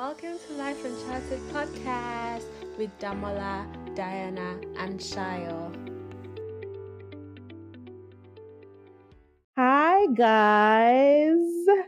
[0.00, 2.44] Welcome to Life Uncharted podcast
[2.78, 5.70] with Damola, Diana, and Shayo.
[9.58, 11.36] Hi, guys.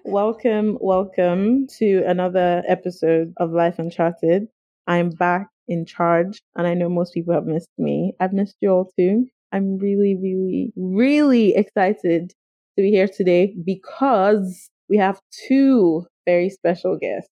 [0.04, 4.48] Welcome, welcome to another episode of Life Uncharted.
[4.86, 8.12] I'm back in charge, and I know most people have missed me.
[8.20, 9.26] I've missed you all too.
[9.52, 15.18] I'm really, really, really excited to be here today because we have
[15.48, 17.30] two very special guests,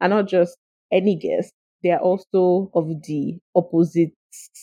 [0.00, 0.56] and not just
[0.92, 1.52] any guests.
[1.82, 4.12] They are also of the opposite.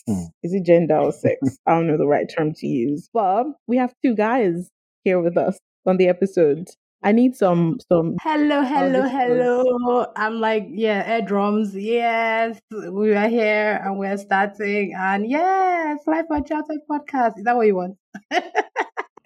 [0.06, 0.24] Hmm.
[0.42, 1.58] Is it gender or sex?
[1.66, 4.70] I don't know the right term to use, but we have two guys
[5.04, 6.68] here with us on the episode.
[7.02, 10.06] I need some some Hello, hello, hello.
[10.16, 11.74] I'm like, yeah, air drums.
[11.76, 14.94] Yes, we are here and we're starting.
[14.98, 17.38] And yes, Life Uncharted podcast.
[17.38, 17.96] Is that what you want?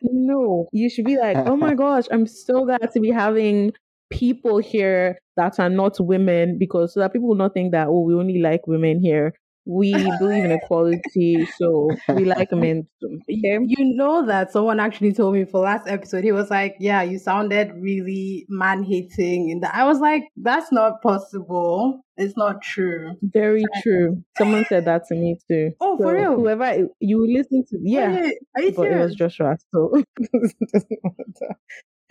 [0.03, 3.73] No, you should be like, oh my gosh, I'm so glad to be having
[4.13, 8.01] people here that are not women because so that people will not think that, oh,
[8.01, 9.35] we only like women here.
[9.65, 12.89] We believe in equality, so we like men.
[13.05, 13.59] Okay?
[13.65, 17.19] You know that someone actually told me for last episode, he was like, Yeah, you
[17.19, 19.53] sounded really man hating.
[19.53, 22.03] And I was like, That's not possible.
[22.17, 23.15] It's not true.
[23.23, 24.23] Very true.
[24.37, 25.71] Someone said that to me too.
[25.81, 26.35] Oh, for real?
[26.35, 29.15] Whoever you listen to, yeah, Wait, but it was serious?
[29.15, 29.57] Joshua.
[29.73, 30.03] So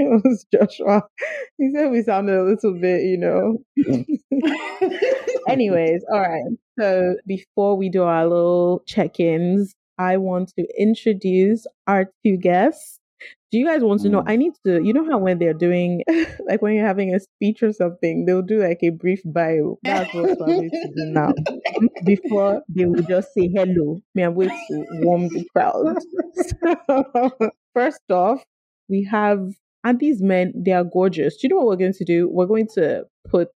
[0.02, 0.16] it doesn't matter.
[0.16, 1.04] It was Joshua.
[1.58, 3.58] He said we sounded a little bit, you know.
[5.48, 6.44] Anyways, all right.
[6.80, 13.00] So before we do our little check-ins, I want to introduce our two guests.
[13.52, 14.22] Do you guys want to know?
[14.22, 14.30] Mm.
[14.30, 16.04] I need to, you know how when they're doing,
[16.48, 19.78] like when you're having a speech or something, they'll do like a brief bio.
[19.84, 21.34] That's what I'm going to do now.
[22.06, 24.00] Before they will just say hello.
[24.16, 25.98] Me, I'm going to warm the crowd.
[26.64, 28.44] So, first off,
[28.90, 29.52] we have,
[29.84, 31.36] and these men, they are gorgeous.
[31.38, 32.30] Do you know what we're going to do?
[32.32, 33.50] We're going to put,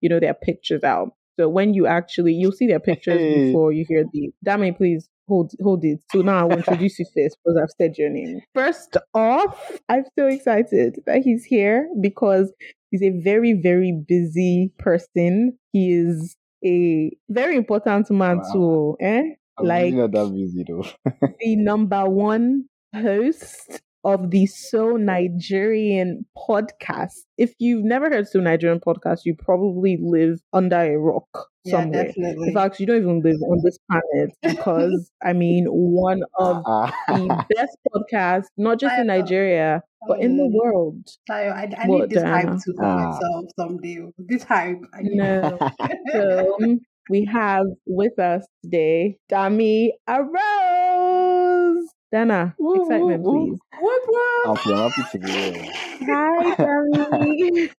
[0.00, 1.10] you know, their pictures out.
[1.38, 4.30] So when you actually, you'll see their pictures before you hear the.
[4.44, 6.00] Dami, please hold hold it.
[6.10, 8.40] So now I will introduce you first because I've said your name.
[8.54, 12.52] First off, I'm so excited that he's here because
[12.90, 15.56] he's a very very busy person.
[15.72, 18.52] He is a very important man Wow.
[18.52, 18.96] too.
[19.00, 19.22] Eh?
[19.58, 20.86] I'm Like- that busy though.
[21.40, 27.12] the number one host of the So Nigerian podcast.
[27.36, 31.28] If you've never heard So Nigerian podcast, you probably live under a rock
[31.64, 32.04] yeah, somewhere.
[32.06, 32.48] definitely.
[32.48, 36.92] In fact, you don't even live on this planet because I mean, one of Ah.
[37.08, 41.06] the best podcasts, not just in Nigeria, but in the world.
[41.30, 43.10] Tayo, I, I What, need this hype to too for Ah.
[43.12, 43.98] myself someday.
[44.18, 44.78] This hype.
[44.94, 45.58] I need No.
[46.12, 46.58] So
[47.10, 50.97] we have with us today Dami Arose.
[52.12, 53.46] Dana, Woo, excitement, woo, woo.
[53.50, 53.60] please.
[53.80, 54.66] Whoop, whoop.
[54.66, 55.72] I'm, I'm happy to be here.
[56.06, 57.70] Hi, Dami.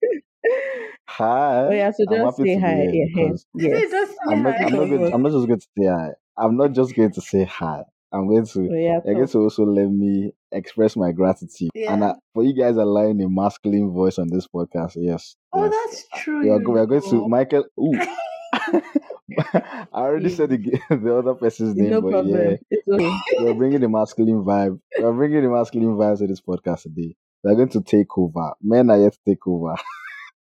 [1.06, 1.62] Hi.
[1.66, 2.82] oh yeah, so I'm just say hi.
[2.92, 3.72] Yeah, because yes.
[3.72, 4.54] Is it just I'm not.
[4.56, 4.64] hi?
[4.66, 6.08] I'm not, going, I'm not just going to say hi.
[6.36, 7.82] I'm not just going to say hi.
[8.12, 8.60] I'm going to.
[8.60, 11.70] Oh, yeah, You're going to also let me express my gratitude.
[11.74, 12.08] And Yeah.
[12.10, 15.36] uh, for you guys allowing a masculine voice on this podcast, yes.
[15.52, 15.74] Oh, yes.
[15.74, 16.42] that's true.
[16.42, 17.28] We are, we are going to.
[17.28, 17.64] Michael.
[17.78, 17.92] Ooh.
[19.54, 20.58] I already said the,
[20.90, 22.36] the other person's name, no but problem.
[22.36, 22.56] yeah.
[22.70, 23.18] It's okay.
[23.38, 24.80] we're bringing the masculine vibe.
[24.98, 27.14] We're bringing the masculine vibe to this podcast today.
[27.44, 28.52] We're going to take over.
[28.62, 29.76] Men are yet to take over.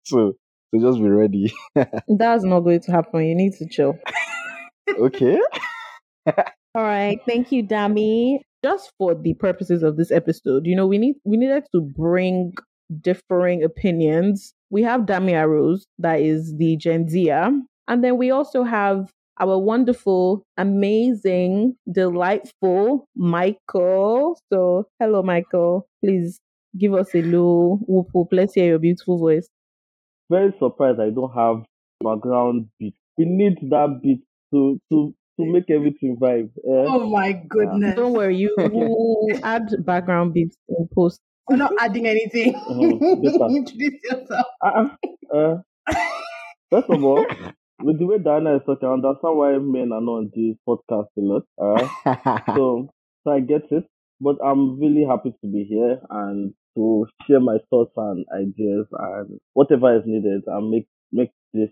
[0.04, 0.34] so,
[0.74, 1.52] so just be ready.
[1.74, 3.26] That's not going to happen.
[3.26, 3.98] You need to chill.
[4.98, 5.38] Okay.
[6.74, 8.38] All right, thank you, Dami.
[8.62, 12.52] Just for the purposes of this episode, you know, we need we needed to bring
[13.00, 14.52] differing opinions.
[14.70, 17.50] We have Dami Arose, that is the Gen Zer,
[17.88, 24.38] and then we also have our wonderful, amazing, delightful Michael.
[24.52, 25.86] So, hello, Michael.
[26.04, 26.40] Please
[26.78, 28.28] give us a low whoop whoop.
[28.32, 29.48] Let's hear your beautiful voice.
[30.30, 31.64] very surprised I don't have
[32.02, 32.94] background beat.
[33.18, 36.48] We need that beat to to to make everything vibe.
[36.56, 36.84] eh?
[36.88, 37.94] Oh my goodness.
[37.94, 41.20] Don't worry, you will add background beats in post.
[41.48, 42.52] We're not adding anything.
[42.52, 43.44] Better.
[43.54, 44.46] Introduce yourself.
[44.64, 44.88] Uh,
[45.32, 45.56] uh,
[46.70, 47.24] first of all,
[47.82, 51.08] with the way Diana is talking, I understand why men are not on this podcast
[51.16, 51.42] a lot.
[51.60, 52.88] Uh, so
[53.24, 53.84] so I get it.
[54.20, 59.38] But I'm really happy to be here and to share my thoughts and ideas and
[59.52, 61.68] whatever is needed and make make this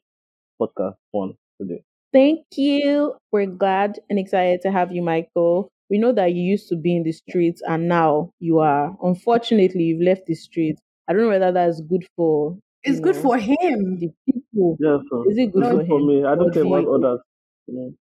[0.61, 1.83] podcast fun today.
[2.13, 3.15] Thank you.
[3.33, 5.69] We're glad and excited to have you, Michael.
[5.91, 8.97] We know that you used to be in the streets and now you are.
[9.03, 10.81] Unfortunately, you've left the streets.
[11.09, 13.99] I don't know whether that's good for It's good know, for him.
[13.99, 14.77] the people.
[14.81, 16.07] Yeah, so Is it good for good for him?
[16.07, 16.25] me.
[16.25, 17.21] I don't care about others.
[17.67, 17.95] you know.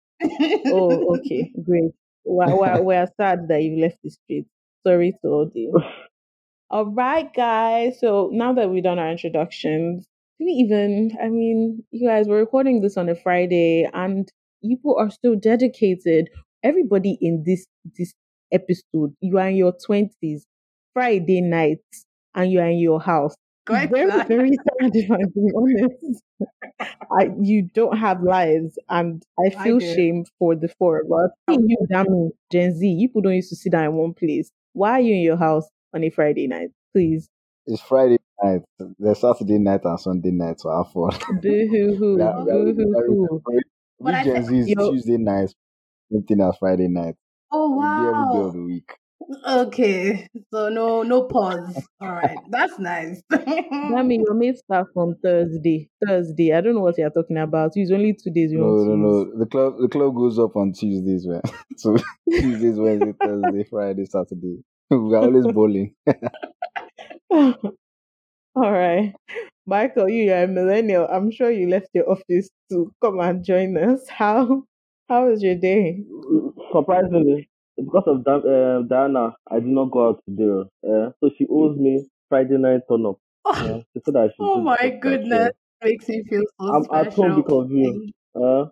[0.67, 1.93] Oh, okay, great.
[2.25, 4.49] We're, we're, we're sad that you've left the streets.
[4.87, 5.73] Sorry to all you.
[6.71, 8.01] All right, guys.
[8.01, 10.07] So now that we've done our introductions,
[10.41, 11.11] we even?
[11.23, 14.27] I mean, you guys, we're recording this on a Friday, and
[14.63, 16.31] people are still dedicated.
[16.63, 17.67] Everybody in this
[17.99, 18.15] this
[18.53, 20.47] episode, you are in your twenties,
[20.95, 21.85] Friday night,
[22.35, 23.35] and you are in your house.
[23.65, 24.29] Correct very, that.
[24.29, 26.23] very sad if I'm being honest.
[27.17, 29.95] I, you don't have lives, and I I feel do.
[29.95, 31.31] shame for the four of us.
[31.49, 31.53] Oh.
[31.55, 34.51] Seeing You, damn Gen Z, you people don't used to sit down in one place.
[34.73, 36.71] Why are you in your house on a Friday night?
[36.93, 37.29] Please.
[37.67, 38.63] It's Friday night.
[38.99, 41.13] There's Saturday night and Sunday night to have fun.
[41.41, 42.17] Boo hoo hoo.
[42.17, 43.61] We are- we are- Boo hoo hoo.
[44.01, 45.55] we I Gen think- Z is Tuesday night,
[46.11, 47.15] same thing as Friday night.
[47.53, 48.93] Oh We'll be every day of the week.
[49.49, 50.27] Okay.
[50.53, 51.89] So no no pause.
[52.01, 52.39] All right.
[52.51, 53.23] That's nice.
[53.31, 55.91] That means your mate starts on Thursday.
[56.07, 56.53] Thursday.
[56.53, 57.73] I don't know what you're talking about.
[57.75, 58.53] It's only two days.
[58.53, 59.39] you No, no, no.
[59.39, 61.43] The club, the club goes up on Tuesdays, man.
[61.77, 61.97] so
[62.31, 64.63] Tuesdays, Wednesday, Thursday, Friday, Saturday.
[64.91, 65.95] we are always bowling.
[66.07, 67.55] use.
[68.55, 69.15] All right.
[69.67, 71.07] Michael, you are a millennial.
[71.11, 74.07] I'm sure you left your office to come and join us.
[74.09, 74.65] How
[75.09, 76.05] how was your day?
[76.73, 80.69] Surprisingly, because of Di- uh, Diana, I did not go out today.
[80.87, 83.17] Uh, so she owes me Friday night turn up.
[83.45, 85.51] Uh, she said I should oh my podcast, goodness.
[85.83, 87.07] Makes me feel so I'm special.
[87.07, 88.13] at home because of you.
[88.37, 88.69] So, uh,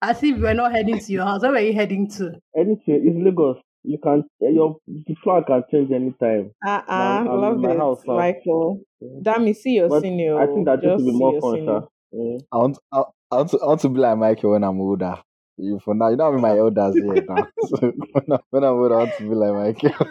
[0.00, 1.42] As if we're not heading to your house.
[1.42, 2.32] Where are you heading to?
[2.56, 3.58] anything is Lagos.
[3.84, 6.50] You can uh, your the plan can change anytime.
[6.66, 8.16] Uh uh I'm love in my it, house now.
[8.16, 8.80] Michael.
[9.22, 10.38] Damn, you see your But senior.
[10.40, 11.80] I think that just to be see more your fun, senior.
[12.14, 12.40] Mm.
[12.52, 15.16] I want, I, I want to, I want to be like Michael when I'm older.
[15.58, 17.46] You for now, you know I'm my elders here now.
[17.66, 20.06] So when, I, when I'm older, I want to be like Michael.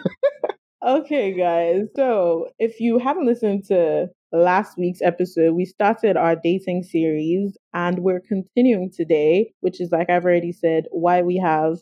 [0.84, 1.86] Okay, guys.
[1.94, 8.00] So, if you haven't listened to last week's episode, we started our dating series and
[8.00, 11.78] we're continuing today, which is, like I've already said, why we have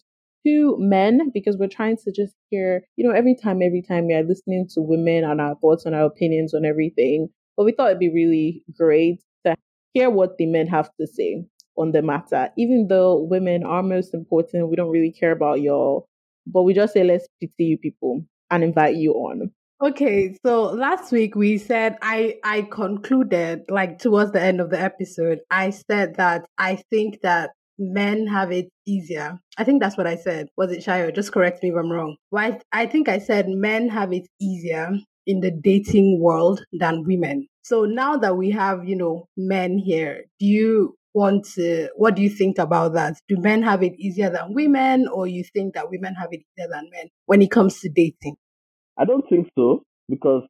[0.47, 4.13] two men because we're trying to just hear, you know, every time, every time we
[4.13, 7.29] are listening to women and our thoughts and our opinions on everything.
[7.57, 9.55] But we thought it'd be really great to
[9.95, 11.47] hear what the men have to say
[11.81, 12.51] on the matter.
[12.57, 16.07] Even though women are most important, we don't really care about y'all,
[16.47, 19.51] but we just say, let's pity you people and invite you on.
[19.83, 24.79] Okay, so last week we said I I concluded like towards the end of the
[24.79, 29.39] episode, I said that I think that men have it easier.
[29.57, 30.49] I think that's what I said.
[30.59, 31.15] Was it Shayo?
[31.15, 32.17] Just correct me if I'm wrong.
[32.31, 34.91] Well, I, I think I said men have it easier
[35.27, 37.49] in the dating world than women.
[37.63, 42.23] So now that we have, you know, men here, do you want to what do
[42.23, 43.17] you think about that?
[43.29, 46.69] Do men have it easier than women or you think that women have it easier
[46.71, 48.37] than men when it comes to dating?
[48.99, 50.43] I don't think so because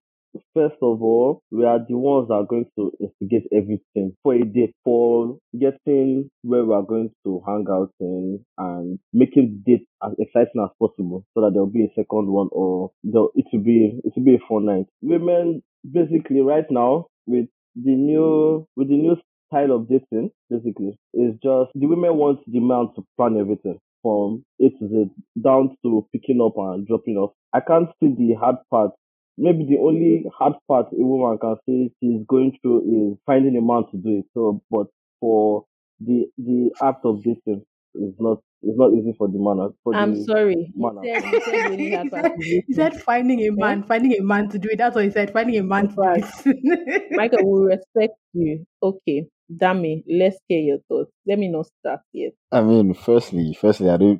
[0.54, 4.44] first of all, we are the ones that are going to instigate everything for a
[4.44, 9.86] date, for getting where we are going to hang out in and making the date
[10.02, 13.14] as exciting as possible so that there'll be a second one or it
[13.52, 14.86] will be it will be a fun night.
[15.02, 17.46] Women basically right now with
[17.76, 19.16] the new with the new
[19.50, 24.44] style of dating, basically, is just the women want the man to plan everything from
[24.60, 25.10] A to Z
[25.42, 27.32] down to picking up and dropping off.
[27.52, 28.92] I can't see the hard part.
[29.36, 33.60] Maybe the only hard part a woman can say she's going through is finding a
[33.60, 34.26] man to do it.
[34.34, 34.86] So, but
[35.18, 35.64] for
[36.00, 37.64] the the act of dating
[37.94, 39.72] is not is not easy for the man.
[39.82, 40.72] For I'm the sorry.
[40.74, 41.02] You man.
[41.02, 42.32] said, you said really he, said,
[42.66, 43.50] he said finding a eh?
[43.52, 44.76] man, finding a man to do it.
[44.76, 45.32] That's what he said.
[45.32, 46.46] Finding a man for us.
[47.12, 48.66] Michael, we respect you.
[48.82, 51.10] Okay, Dami, let's hear your thoughts.
[51.26, 52.32] Let me not start yet.
[52.52, 54.18] I mean, firstly, firstly, I do.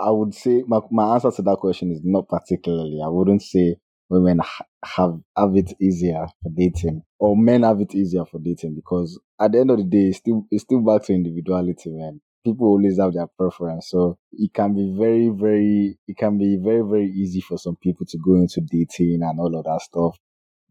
[0.00, 3.00] I would say my my answer to that question is not particularly.
[3.04, 3.76] I wouldn't say
[4.10, 8.74] women ha- have have it easier for dating or men have it easier for dating
[8.74, 12.20] because at the end of the day, it's still it's still back to individuality, man.
[12.44, 16.82] People always have their preference, so it can be very, very, it can be very,
[16.82, 20.18] very easy for some people to go into dating and all of that stuff.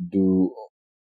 [0.09, 0.53] Do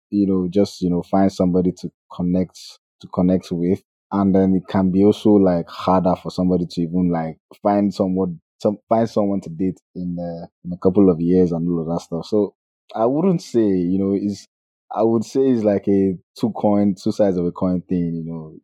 [0.09, 2.57] you know just you know find somebody to connect
[3.01, 3.81] to connect with.
[4.11, 8.39] And then it can be also like harder for somebody to even like find someone
[8.59, 11.87] some find someone to date in uh, in a couple of years and all of
[11.87, 12.25] that stuff.
[12.25, 12.55] So
[12.95, 14.47] i wouldn't say you know is
[14.95, 18.23] i would say it's like a two coin two sides of a coin thing you
[18.25, 18.55] know.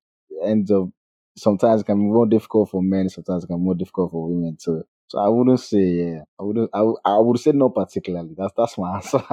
[0.44, 0.90] Ends up
[1.38, 4.28] sometimes it can be more difficult for men sometimes it can be more difficult for
[4.30, 4.84] women too
[5.16, 8.54] so i wouldn't say yeah i wouldn't i, would- I would say no particularly that's
[8.58, 9.24] that's my answer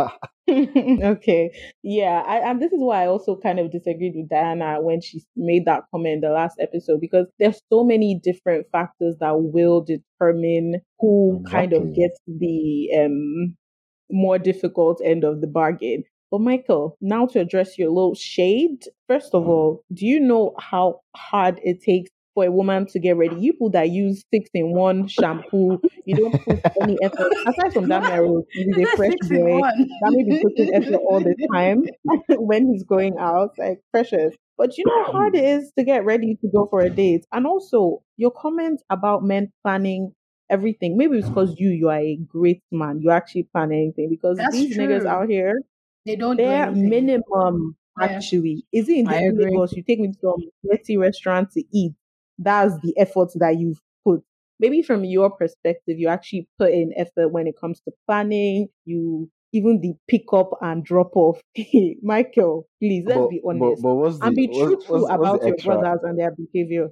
[0.50, 1.50] okay.
[1.82, 5.22] Yeah, I, and this is why I also kind of disagreed with Diana when she
[5.36, 9.82] made that comment in the last episode because there's so many different factors that will
[9.82, 13.56] determine who kind of gets the um
[14.10, 16.04] more difficult end of the bargain.
[16.30, 18.84] But Michael, now to address your little shade.
[19.08, 23.16] First of all, do you know how hard it takes for a woman to get
[23.16, 23.36] ready.
[23.36, 27.32] You people that use six in one shampoo, you don't put any effort.
[27.46, 29.60] Aside from that, Meryl, he's a fresh boy.
[30.00, 31.84] That may be putting effort all the time
[32.38, 34.34] when he's going out, like precious.
[34.56, 37.26] But you know how hard it is to get ready to go for a date.
[37.32, 40.12] And also your comments about men planning
[40.50, 40.96] everything.
[40.96, 43.00] Maybe it's because you you are a great man.
[43.00, 45.60] You actually plan anything because That's these niggas out here,
[46.06, 46.88] They don't do their anything.
[46.90, 48.06] minimum Yeah.
[48.06, 49.06] actually is it in.
[49.06, 51.92] Lagos you take me to some dirty restaurant to eat.
[52.42, 54.22] That's the effort that you've put.
[54.60, 58.68] Maybe from your perspective, you actually put in effort when it comes to planning.
[58.84, 61.40] You even the pick up and drop off.
[62.02, 65.40] Michael, please let's but, be honest but what's the and be truthful what's, what's about
[65.40, 65.78] the your extra?
[65.78, 66.88] brothers and their behavior.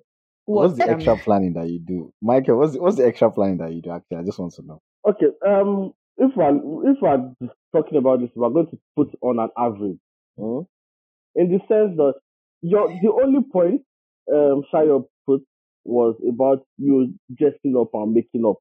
[0.47, 2.59] What's the um, extra planning that you do, Michael?
[2.59, 3.91] What's the, what's the extra planning that you do?
[3.91, 4.81] Actually, I just want to know.
[5.09, 9.49] Okay, um, if we're if we're talking about this, we're going to put on an
[9.57, 9.99] average,
[10.37, 10.61] hmm,
[11.37, 12.15] in the sense that
[12.63, 13.83] your the only point
[14.31, 15.20] um Shayo put
[15.85, 18.57] was about you dressing up and making up,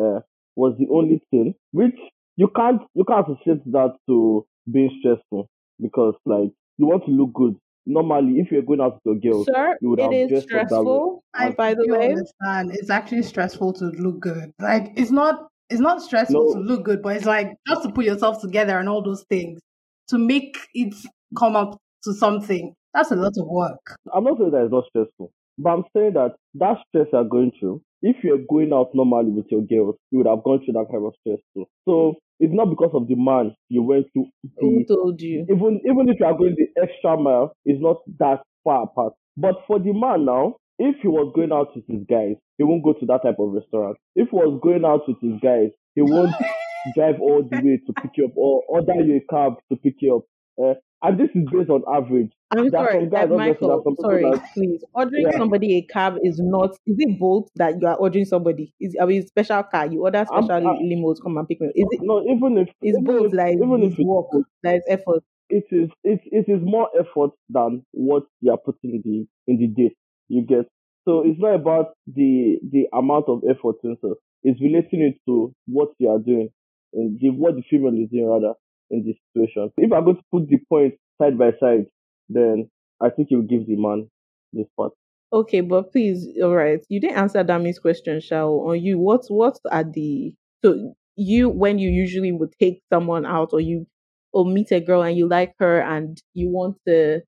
[0.00, 0.20] uh,
[0.56, 1.94] was the only thing which
[2.36, 5.48] you can't you can't associate that to being stressful
[5.80, 7.56] because like you want to look good.
[7.86, 10.54] Normally, if you're going out with your girls, Sir, you would have it is dressed
[10.54, 11.00] up that way.
[11.00, 11.22] stressful.
[11.34, 12.70] I by the way, understand.
[12.74, 14.52] It's actually stressful to look good.
[14.58, 16.52] Like it's not it's not stressful No.
[16.54, 19.60] to look good, but it's like just to put yourself together and all those things
[20.08, 20.94] to make it
[21.38, 22.74] come up to something.
[22.94, 23.96] That's a lot of work.
[24.14, 27.52] I'm not saying that it's not stressful, but I'm saying that that stress you're going
[27.58, 30.86] through, if you're going out normally with your girls, you would have gone through that
[30.90, 31.66] kind of stress too.
[31.86, 34.24] So it's not because of the man you went to.
[34.58, 35.46] who told you?
[35.48, 39.14] even even if you are going the extra mile, it's not that far apart.
[39.36, 42.84] But for the man now, if he was going out with his guys, he won't
[42.84, 43.96] go to that type of restaurant.
[44.16, 46.34] If he was going out with his guys, he won't
[46.96, 49.94] drive all the way to pick you up or order you a cab to pick
[50.00, 50.24] you up.
[50.62, 52.30] Uh, and this is based on average.
[52.50, 53.82] I'm There sorry, guys, uh, are Michael.
[53.84, 54.84] some Sorry, that- please.
[54.94, 55.38] Ordering Yeah.
[55.38, 56.70] somebody a cab is not.
[56.86, 58.72] Is it bold that you are ordering somebody?
[58.80, 59.86] Is I mean special car?
[59.86, 61.68] You order special I'm- limos come and pick me.
[61.74, 62.00] Is it?
[62.02, 64.26] No, even if it's even bold if, like even if it's it- work?
[64.62, 65.22] That is effort.
[65.50, 69.58] it is it, it is more effort than what you are putting in the in
[69.58, 69.96] the date
[70.28, 70.66] you get.
[71.06, 75.90] So it's not about the the amount of effort into it's relating it to what
[75.98, 76.48] you are doing
[76.94, 78.54] and the, what the female is doing rather
[78.90, 79.70] in this situation.
[79.76, 81.86] If I'm going to put the points side by side,
[82.28, 84.08] then I think you give the man
[84.52, 84.92] the part.
[85.32, 86.84] Okay, but please, all right.
[86.88, 88.50] You didn't answer Dami's question, Shao.
[88.50, 90.32] On you, what what are the
[90.64, 93.86] so you when you usually would take someone out or you
[94.32, 97.20] or meet a girl and you like her and you want to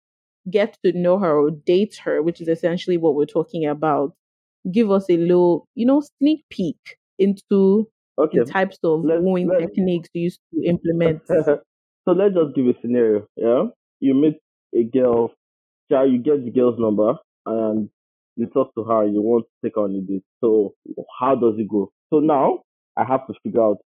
[0.50, 4.12] get to know her or date her, which is essentially what we're talking about.
[4.70, 8.38] Give us a little, you know, sneak peek into Okay.
[8.40, 11.22] the types of Let's- wooing let's- techniques you used to implement.
[11.28, 13.26] so let's just give a scenario.
[13.36, 13.64] Yeah,
[14.00, 14.36] you meet
[14.74, 15.32] a girl,
[15.88, 17.14] yeah, you get the girl's number,
[17.46, 17.88] and
[18.36, 19.06] you talk to her.
[19.06, 20.24] You want to take her on a date.
[20.42, 20.74] So
[21.18, 21.90] how does it go?
[22.12, 22.60] So now
[22.96, 23.78] I have to figure out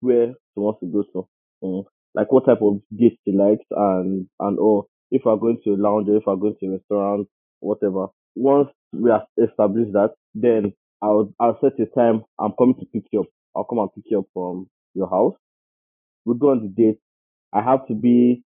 [0.00, 1.28] where she wants to go to,
[1.64, 1.84] Mm.
[2.14, 5.76] like what type of date she likes, and and or if we're going to a
[5.76, 7.28] lounge, or if we're going to a restaurant,
[7.60, 8.08] whatever.
[8.36, 12.22] Once we have established that, then I'll I'll set a time.
[12.38, 13.26] I'm coming to pick you up.
[13.58, 15.34] I'll come and pick you up from your house.
[16.24, 17.00] We go on the date.
[17.52, 18.44] I have to be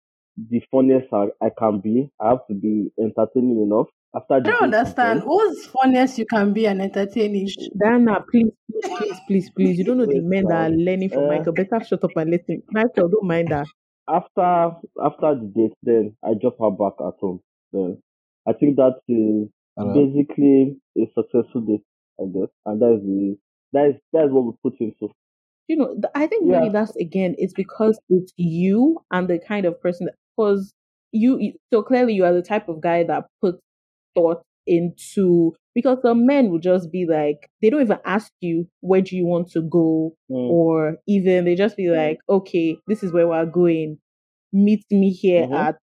[0.51, 2.09] the funniest I, I can be.
[2.19, 3.89] I have to be entertaining enough.
[4.15, 5.23] After I the don't understand.
[5.23, 7.49] Who's funniest you can be and entertaining?
[7.79, 9.79] Diana, please, please, please, please, please.
[9.79, 11.53] You don't know the men that are learning from uh, Michael.
[11.53, 12.63] Better shut up and listen.
[12.71, 13.67] Michael, don't mind that.
[14.09, 17.41] after after the date, then I drop her back at home.
[17.73, 17.99] Then
[18.47, 19.95] I think that is Alright.
[19.95, 21.85] basically a successful date,
[22.21, 23.37] I guess, and that is the
[23.73, 25.11] that is that is what we put into.
[25.69, 26.61] you know, th- I think Yeah.
[26.61, 30.73] maybe that's again, it's because it's you and the kind of person that, because
[31.13, 33.59] you, so clearly you are the type of guy that puts
[34.15, 39.01] thought into, because the men would just be like, they don't even ask you, where
[39.01, 40.15] do you want to go?
[40.31, 40.51] Mm.
[40.51, 43.99] Or even they just be like, okay, this is where we're going.
[44.53, 45.55] Meet me here Mhm.
[45.57, 45.79] at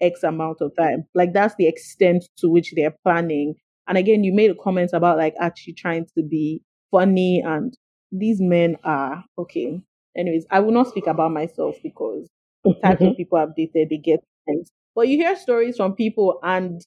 [0.00, 1.04] X amount of time.
[1.14, 3.54] Like that's the extent to which they're planning.
[3.86, 6.62] And again, you made a comment about like actually trying to be
[6.94, 7.74] funny and
[8.12, 9.80] these men are okay.
[10.16, 12.28] Anyways, I will not speak about myself because
[12.84, 14.68] types of people I've dated, they get things.
[14.94, 16.80] But you hear stories from people and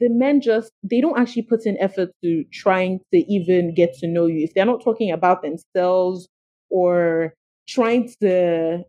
[0.00, 4.08] the men just they don't actually put in effort to trying to even get to
[4.08, 4.44] know you.
[4.44, 6.28] If they're not talking about themselves
[6.68, 7.34] or
[7.68, 8.82] trying to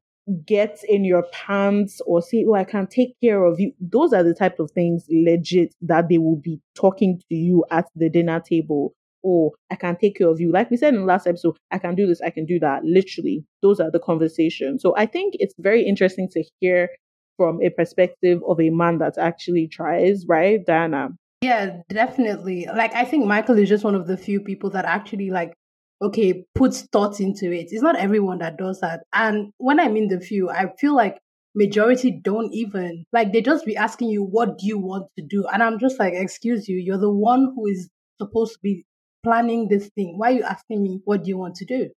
[0.46, 3.72] get in your pants or say, Oh, I can take care of you.
[3.80, 7.86] Those are the type of things legit that they will be talking to you at
[7.96, 8.94] the dinner table.
[9.26, 10.52] Oh, I can take care of you.
[10.52, 12.84] Like we said in the last episode, I can do this, I can do that.
[12.84, 14.82] Literally, those are the conversations.
[14.82, 16.90] So I think it's very interesting to hear
[17.36, 20.66] from a perspective of a man that actually tries, right?
[20.66, 22.68] Diana, um, Yeah, definitely.
[22.74, 25.54] Like I think Michael is just one of the few people that actually like
[26.00, 27.70] okay, puts thought into it.
[27.72, 29.02] It's not everyone that does that.
[29.14, 31.18] And when I mean the few, I feel like
[31.58, 35.44] majority don't even like they just be asking you what do you want to do
[35.52, 37.90] and i'm just like excuse you you're the one who is
[38.22, 38.86] supposed to be
[39.27, 41.89] planning this thing why are you asking me what do you want to do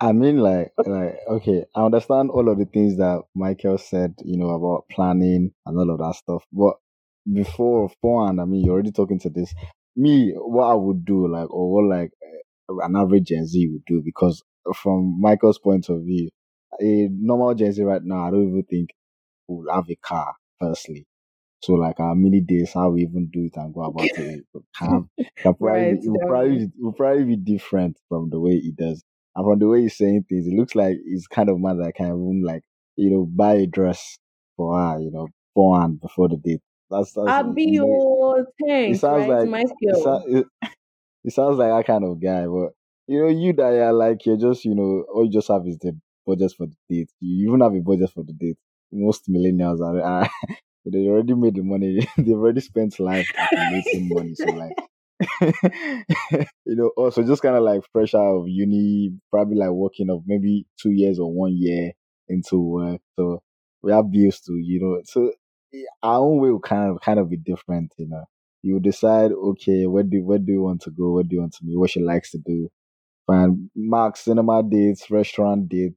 [0.00, 4.36] I mean, like, like, okay, I understand all of the things that Michael said, you
[4.36, 6.44] know, about planning and all of that stuff.
[6.52, 6.74] But
[7.32, 9.54] before, beforehand, I mean, you're already talking to this.
[9.96, 13.84] Me, what I would do, like, or what like eh, an average Gen Z would
[13.86, 14.42] do, because
[14.76, 16.30] from Michael's point of view,
[16.80, 18.90] a normal Gen Z right now, I don't even think
[19.48, 20.34] will have a car.
[20.60, 21.06] Firstly,
[21.62, 24.44] so like our mini days, how we even do it and go about it,
[24.78, 25.08] can
[25.50, 29.02] probably, Right, it will probably, it will probably be different from the way he does.
[29.36, 31.94] And from the way he's saying things, it looks like he's kind of man that
[31.94, 32.62] can even like,
[32.96, 34.18] you know, buy a dress
[34.56, 36.60] for her, you know, beforehand before the date.
[36.90, 38.46] That's that's I'll be you know, your
[38.86, 39.28] it thanks, sounds right?
[39.28, 40.02] like My it, skill.
[40.02, 40.46] sou- it,
[41.24, 42.72] it sounds like that kind of guy, but
[43.06, 45.78] you know, you that are like you're just, you know, all you just have is
[45.78, 47.10] the budget for the date.
[47.20, 48.56] You even have a budget for the date.
[48.92, 50.30] Most millennials are, are
[50.84, 52.06] they already made the money.
[52.16, 54.34] They've already spent life accumulating money.
[54.34, 54.72] So like
[56.64, 60.22] you know, also just kind of like fresh out of uni, probably like working of
[60.26, 61.92] maybe two years or one year
[62.28, 63.00] into work.
[63.16, 63.42] So
[63.82, 65.32] we have bills to, you know, so
[65.74, 68.24] eh, our own way will kind of kind of be different, you know.
[68.62, 71.12] You decide, okay, where do where do you want to go?
[71.12, 71.78] Where do you want to meet?
[71.78, 72.68] What she likes to do?
[73.26, 75.96] Find Mark cinema dates, restaurant dates,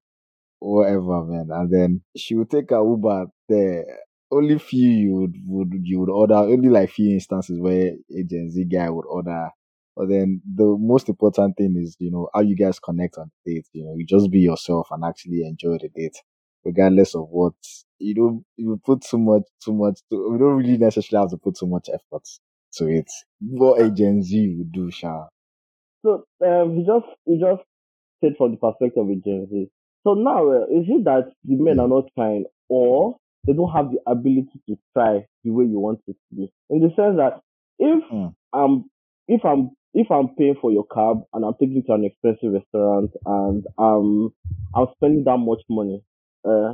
[0.59, 1.49] whatever, man.
[1.51, 3.85] And then she would take a Uber there.
[4.35, 6.35] Only few you would, would you would order.
[6.35, 9.49] Only like few instances where a Gen Z guy would order.
[9.95, 13.55] But then the most important thing is, you know, how you guys connect on the
[13.55, 13.67] date.
[13.73, 16.17] You know, you just be yourself and actually enjoy the date,
[16.65, 17.53] regardless of what
[17.99, 18.45] you don't.
[18.57, 19.99] You put too much, too much.
[20.11, 22.27] To, we don't really necessarily have to put too much effort
[22.73, 23.09] to it.
[23.39, 25.27] What a Gen Z would do, Sha.
[26.05, 27.63] So um, you just you just
[28.21, 29.69] said from the perspective of a Gen Z.
[30.05, 33.91] So now, uh, is it that the men are not trying, or they don't have
[33.91, 36.51] the ability to try the way you want it to be?
[36.69, 37.41] In the sense that
[37.79, 38.33] if Mm.
[38.53, 38.85] I'm
[39.27, 42.53] if I'm if I'm paying for your cab and I'm taking you to an expensive
[42.53, 44.33] restaurant and um
[44.73, 46.03] I'm spending that much money
[46.47, 46.73] uh,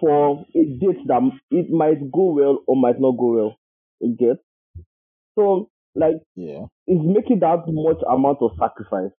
[0.00, 3.56] for a date that it might go well or might not go well,
[4.00, 4.38] you get.
[5.38, 6.66] So like Yeah.
[6.86, 9.12] is making that much amount of sacrifice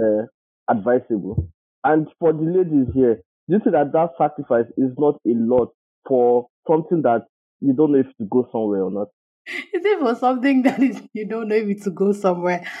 [0.00, 0.26] uh,
[0.70, 1.48] advisable?
[1.84, 3.16] And for the ladies here,
[3.48, 5.72] do you think that that sacrifice is not a lot
[6.06, 7.22] for something that
[7.60, 9.08] you don't know if to go somewhere or not?
[9.46, 12.64] Is it for something that is you don't know if it's to go somewhere?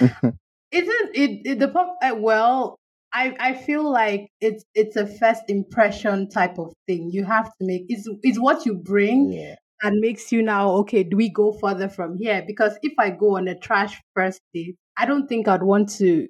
[0.70, 1.96] Isn't it, it the pop?
[2.02, 2.78] Uh, well,
[3.12, 7.10] I I feel like it's it's a first impression type of thing.
[7.10, 9.54] You have to make it's it's what you bring Yeah.
[9.82, 11.04] that makes you now okay.
[11.04, 12.44] Do we go further from here?
[12.46, 16.28] Because if I go on a trash first date, I don't think I'd want to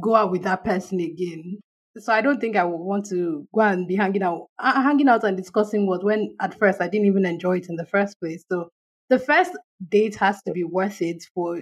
[0.00, 1.60] go out with that person again.
[1.98, 5.08] So I don't think I would want to go and be hanging out, uh, hanging
[5.08, 8.18] out and discussing what when at first I didn't even enjoy it in the first
[8.18, 8.44] place.
[8.50, 8.70] So
[9.10, 9.52] the first
[9.90, 11.60] date has to be worth it for.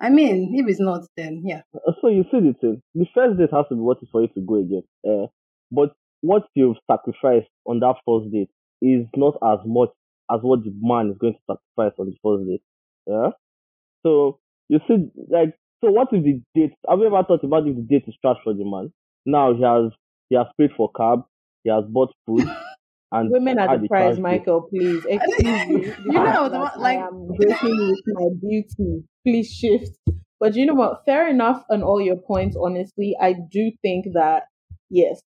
[0.00, 1.62] I mean, if it's not, then yeah.
[1.74, 2.82] Uh, So you see the thing.
[2.94, 4.82] The first date has to be worth it for you to go again.
[5.06, 5.26] Uh,
[5.72, 9.90] but what you've sacrificed on that first date is not as much
[10.30, 12.62] as what the man is going to sacrifice on the first date.
[13.06, 13.30] Yeah.
[14.04, 16.74] So you see, like, so what if the date?
[16.88, 18.92] Have you ever thought about if the date is trash for the man?
[19.26, 19.92] Now he has
[20.28, 21.22] he has paid for cab,
[21.62, 22.46] he has bought food,
[23.12, 24.18] and Women are had the a prize.
[24.18, 25.04] Michael, please.
[25.08, 25.92] Excuse me.
[26.06, 29.04] You know, the one- like- I am breaking with my beauty.
[29.26, 29.96] Please shift.
[30.40, 31.04] But you know what?
[31.06, 33.16] Fair enough on all your points, honestly.
[33.20, 34.42] I do think that,
[34.90, 35.22] yes,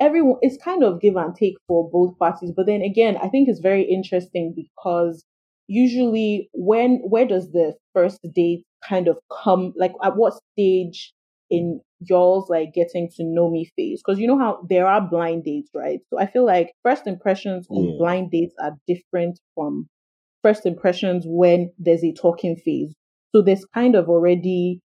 [0.00, 2.52] everyone, it's kind of give and take for both parties.
[2.56, 5.24] But then again, I think it's very interesting because
[5.66, 9.74] usually when, where does the first date kind of come?
[9.76, 11.12] Like, at what stage
[11.52, 14.02] in y'all's like getting to know me phase.
[14.04, 16.00] Because you know how there are blind dates right?
[16.10, 19.88] So i feel like first impressions on blind dates are different from
[20.42, 22.94] first impressions when there's a talking phase.
[23.34, 24.80] So there's kind of already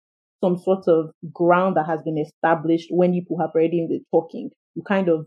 [0.43, 4.51] some sort of ground that has been established when people have already been talking.
[4.75, 5.27] You kind of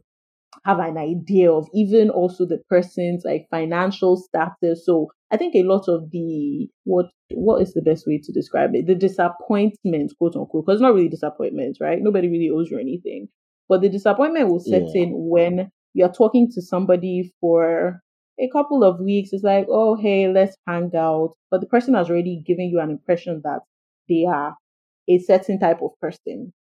[0.65, 4.85] have an idea of even also the person's like financial status.
[4.85, 8.71] So i think a lot of the what what is the best way to describe
[8.73, 8.87] it?
[8.87, 11.99] The disappointment quote unquote because it's not really disappointment right?
[12.01, 13.27] Nobody really owes you anything.
[13.69, 15.01] But the disappointment will set Yeah.
[15.03, 18.01] in when you're talking to somebody for
[18.39, 19.29] a couple of weeks.
[19.33, 21.33] It's like oh hey let's hang out.
[21.51, 23.61] But the person has already given you an impression that
[24.09, 24.55] they are
[25.09, 26.53] a certain type of person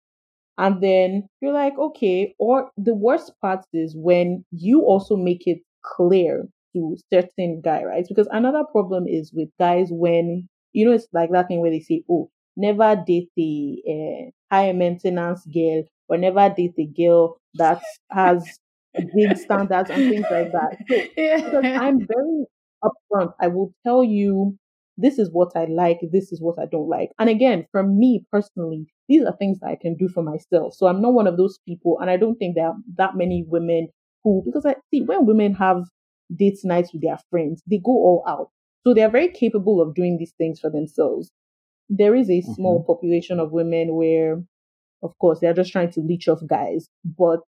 [0.58, 5.58] and then you're like okay or the worst part is when you also make it
[5.84, 11.06] clear to certain guy right because another problem is with guys when you know, it's
[11.12, 16.18] like that thing where they say, oh, never date a uh, high maintenance girl or
[16.18, 18.58] never date a girl that has
[19.14, 20.76] big standards and things like that.
[20.88, 22.44] So, because I'm very
[22.84, 24.58] upfront, I will tell you
[24.96, 27.10] this is what I like, this is what I don't like.
[27.18, 30.74] And again, for me personally, these are things that I can do for myself.
[30.74, 33.44] So I'm not one of those people, and I don't think there are that many
[33.46, 33.88] women
[34.22, 35.82] who, because I see when women have
[36.34, 38.48] date nights with their friends, they go all out.
[38.86, 41.30] So they're very capable of doing these things for themselves.
[41.88, 42.86] There is a small mm-hmm.
[42.86, 44.42] population of women where,
[45.02, 47.40] of course, they're just trying to leech off guys, but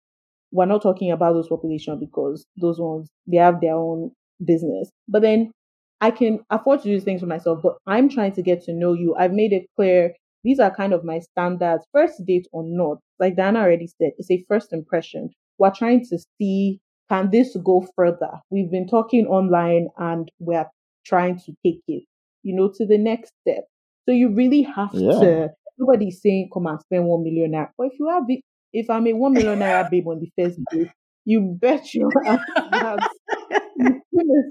[0.50, 4.10] we're not talking about those population because those ones they have their own
[4.44, 4.90] business.
[5.08, 5.52] But then
[6.00, 8.92] I can afford to do things for myself, but I'm trying to get to know
[8.92, 9.14] you.
[9.16, 12.98] I've made it clear these are kind of my standards, first date or not.
[13.18, 15.30] Like Diana already said, it's a first impression.
[15.58, 18.40] We're trying to see can this go further?
[18.50, 20.66] We've been talking online and we're
[21.04, 22.04] trying to take it,
[22.42, 23.64] you know, to the next step.
[24.06, 25.20] So you really have yeah.
[25.20, 27.68] to nobody's saying come and spend one million naira.
[27.76, 28.40] But if you have it,
[28.72, 30.90] if I'm a one million naira babe on the first date,
[31.24, 33.08] you bet you have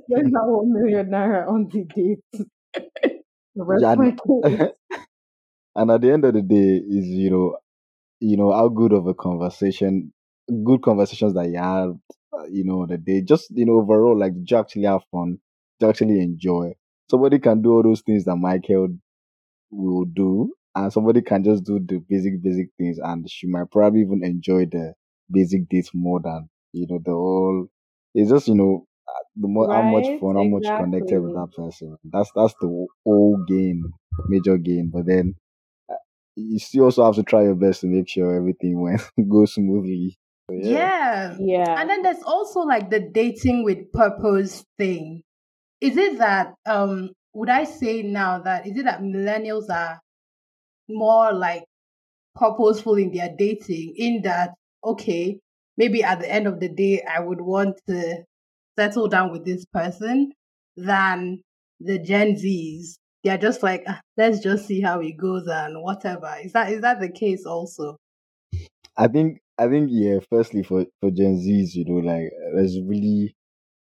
[0.07, 2.45] spend that one million naira on the date.
[3.69, 3.95] Yeah,
[5.75, 7.57] and at the end of the day, is you know,
[8.19, 10.13] you know how good of a conversation,
[10.65, 11.95] good conversations that you have,
[12.33, 15.39] uh, you know, that they just you know overall like you actually have fun,
[15.79, 16.73] you actually enjoy.
[17.09, 18.89] Somebody can do all those things that Michael
[19.71, 24.01] will do, and somebody can just do the basic basic things, and she might probably
[24.01, 24.93] even enjoy the
[25.31, 27.67] basic dates more than you know the whole.
[28.15, 28.85] It's just you know
[29.35, 31.97] the more right, how much fun, how much connected with that person.
[32.03, 33.93] That's that's the whole game,
[34.27, 34.91] major game.
[34.93, 35.35] But then
[35.89, 35.95] uh,
[36.35, 40.17] you still also have to try your best to make sure everything went goes smoothly.
[40.49, 40.69] So, yeah.
[40.69, 41.37] yeah.
[41.39, 41.81] Yeah.
[41.81, 45.23] And then there's also like the dating with purpose thing.
[45.81, 49.99] Is it that um would I say now that is it that millennials are
[50.89, 51.63] more like
[52.35, 54.51] purposeful in their dating in that
[54.83, 55.39] okay
[55.77, 58.23] maybe at the end of the day I would want to
[58.77, 60.31] settle down with this person
[60.75, 61.41] than
[61.79, 62.95] the Gen Zs.
[63.23, 66.35] They're just like, ah, let's just see how it goes and whatever.
[66.43, 67.97] Is that is that the case also?
[68.97, 70.19] I think I think yeah.
[70.29, 73.35] Firstly, for for Gen Zs, you know, like there's really,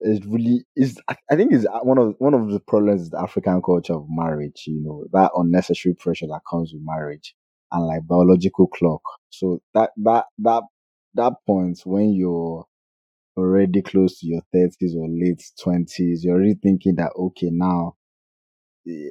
[0.02, 1.00] it's really is.
[1.08, 4.64] I think is one of one of the problems is the African culture of marriage.
[4.68, 7.36] You know, that unnecessary pressure that comes with marriage
[7.72, 9.02] and like biological clock.
[9.30, 10.64] So that that that
[11.16, 12.66] that point when you're
[13.38, 17.96] already close to your 30s or late 20s, you're already thinking that, okay, now,
[18.86, 19.10] yeah,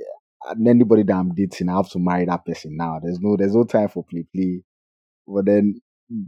[0.67, 3.01] anybody that I'm dating, I have to marry that person now.
[3.03, 4.63] There's no, there's no time for play play.
[5.27, 5.81] But then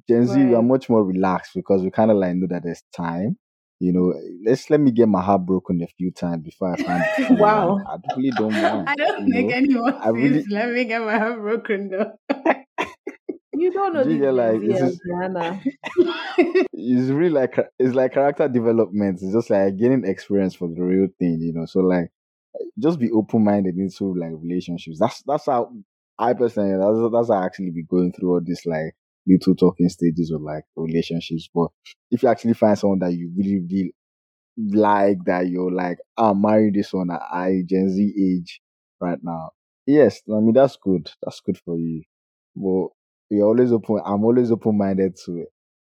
[0.08, 0.48] Gen Z, right.
[0.48, 3.36] we are much more relaxed because we kind of like know that there's time.
[3.78, 7.04] You know, let's let me get my heart broken a few times before I find.
[7.38, 8.88] wow, I really don't want.
[8.88, 9.56] I don't think know?
[9.56, 12.12] anyone I really, let me get my heart broken though.
[13.58, 15.00] You don't know this like it's,
[16.72, 19.20] it's really like it's like character development.
[19.22, 21.66] It's just like gaining experience for the real thing, you know.
[21.66, 22.10] So like,
[22.78, 24.98] just be open minded into like relationships.
[25.00, 25.72] That's that's how
[26.18, 28.94] I personally that's that's how I actually be going through all this like
[29.26, 31.48] little talking stages of like relationships.
[31.54, 31.68] But
[32.10, 33.94] if you actually find someone that you really really
[34.58, 38.60] like, that you're like, ah, I'm marrying this one at I Gen Z age
[39.00, 39.50] right now.
[39.86, 41.10] Yes, I mean that's good.
[41.22, 42.02] That's good for you.
[42.56, 42.88] But
[43.30, 44.00] you're always open.
[44.04, 45.48] I'm always open minded to it.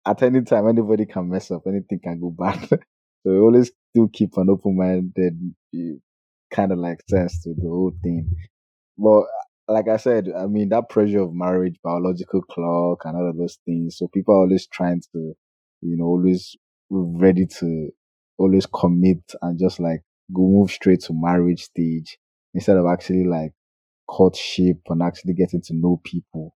[0.08, 1.64] At any time, anybody can mess up.
[1.68, 2.68] Anything can go bad.
[2.70, 2.78] so
[3.26, 5.56] we always do keep an open minded
[6.52, 8.30] kind of like sense to the whole thing.
[8.98, 9.26] But
[9.68, 13.58] like I said, I mean that pressure of marriage, biological clock, and all of those
[13.66, 13.98] things.
[13.98, 15.34] So people are always trying to,
[15.82, 16.56] you know, always
[16.90, 17.90] ready to
[18.38, 20.02] always commit and just like
[20.34, 22.18] go move straight to marriage stage
[22.54, 23.54] instead of actually like
[24.08, 26.56] courtship and actually getting to know people.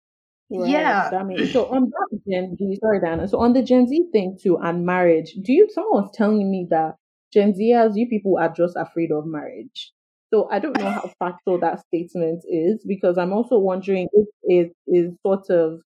[0.51, 0.69] Right.
[0.69, 1.11] Yeah.
[1.13, 3.27] I mean, so on that Gen Z, sorry, Diana.
[3.27, 5.67] So on the Gen Z thing too, and marriage, do you?
[5.71, 6.95] Someone was telling me that
[7.31, 9.91] Gen Zers, you people are just afraid of marriage.
[10.31, 14.73] So I don't know how factual that statement is because I'm also wondering if it
[14.87, 15.81] is sort of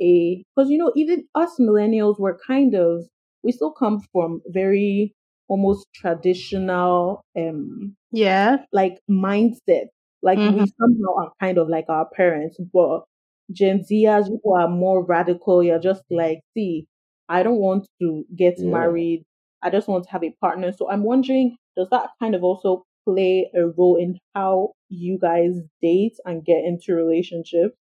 [0.00, 3.06] a because you know even us millennials were kind of
[3.42, 5.14] we still come from very
[5.48, 9.86] almost traditional um yeah like mindset
[10.22, 10.60] like mm-hmm.
[10.60, 13.02] we somehow are kind of like our parents but
[13.52, 16.86] Gen Zers who are more radical, you're just like, see,
[17.28, 18.70] I don't want to get yeah.
[18.70, 19.24] married.
[19.62, 20.72] I just want to have a partner.
[20.72, 25.52] So I'm wondering, does that kind of also play a role in how you guys
[25.82, 27.76] date and get into relationships?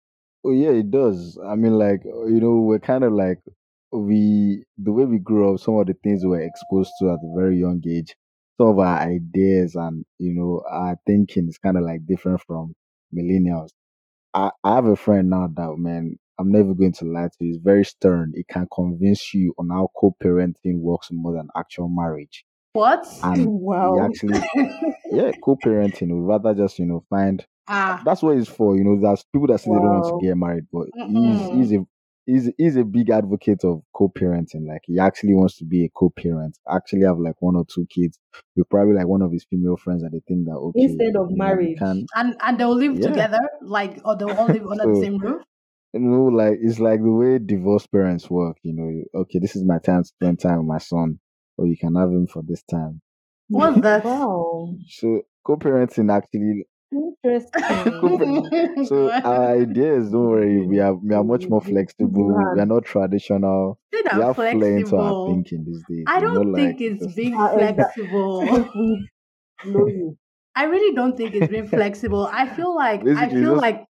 [0.44, 1.38] Oh yeah, it does.
[1.46, 3.40] I mean, like uh, you know, we're kind of like
[3.92, 7.20] we the way we grew up, some of the things we were exposed to at
[7.24, 8.16] a very young age,
[8.60, 12.74] some of our ideas and you know our thinking is kind of like different from
[13.16, 13.70] millennials.
[14.34, 17.48] I, I have a friend now that man, I'm never going to lie to you.
[17.54, 18.34] He's very stern.
[18.36, 22.46] He can convince you on how co-parenting works more than actual marriage.
[22.74, 23.06] What?
[23.24, 23.98] And Wow.
[24.02, 24.42] actually,
[25.10, 27.46] yeah, co-parenting We'd rather just you know find.
[27.68, 28.76] ah, That's what it's for.
[28.78, 31.52] You know, there's people that say they don't want to get married, but he's Mm-mm.
[31.52, 31.86] he's a
[32.26, 34.68] he's he's a big advocate of co-parenting.
[34.68, 36.58] Like he actually wants to be a co-parent.
[36.70, 38.20] Actually, have like one or two kids.
[38.56, 41.32] With probably like one of his female friends that they think that okay Instead of
[41.32, 41.80] you know, we marriage.
[41.80, 43.00] can and and they'll live Yeah.
[43.00, 45.44] together, like or they'll all live under the same roof.
[45.94, 48.58] you know, like it's like the way divorced parents work.
[48.64, 51.20] You know, you- okay, this is my time to spend time with my son,
[51.58, 53.02] or you can have him for this time.
[53.52, 54.04] What's that?
[54.04, 54.76] Wow.
[54.88, 56.66] So co-parenting actually.
[56.92, 58.86] Interesting.
[58.86, 62.28] So our ideas, don't worry, we are we are much more flexible.
[62.28, 63.80] We are not traditional.
[63.94, 65.28] We have flair into our flexible.
[65.28, 66.04] thinking these days.
[66.08, 68.68] I don't think like, it's being flexible.
[70.56, 72.30] I really don't think it's being flexible.
[72.32, 73.86] I feel like I feel just- like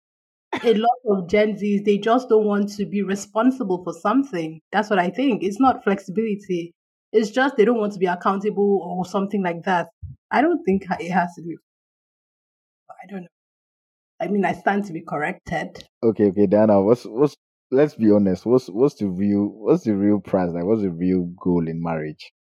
[0.64, 4.62] a lot of Gen Zs they just don't want to be responsible for something.
[4.72, 5.44] That's what I think.
[5.44, 6.74] It's not flexibility.
[7.14, 9.90] It's just they don't want to be accountable or something like that.
[10.30, 11.56] I don't think it has to be.
[13.02, 13.28] I don't know.
[14.20, 15.84] I mean, I stand to be corrected.
[16.04, 17.36] Okay, okay, Diana, what's what's
[17.72, 20.52] let's be honest, what's what's the real what's the real price?
[20.52, 22.32] Like what's the real goal in marriage?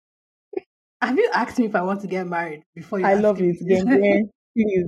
[1.00, 3.06] Have you asked me if I want to get married before you?
[3.06, 3.56] I love it.
[3.66, 3.80] this?
[3.82, 4.86] Again, please.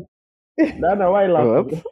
[0.59, 1.77] Dana, why you laughing?
[1.77, 1.85] What?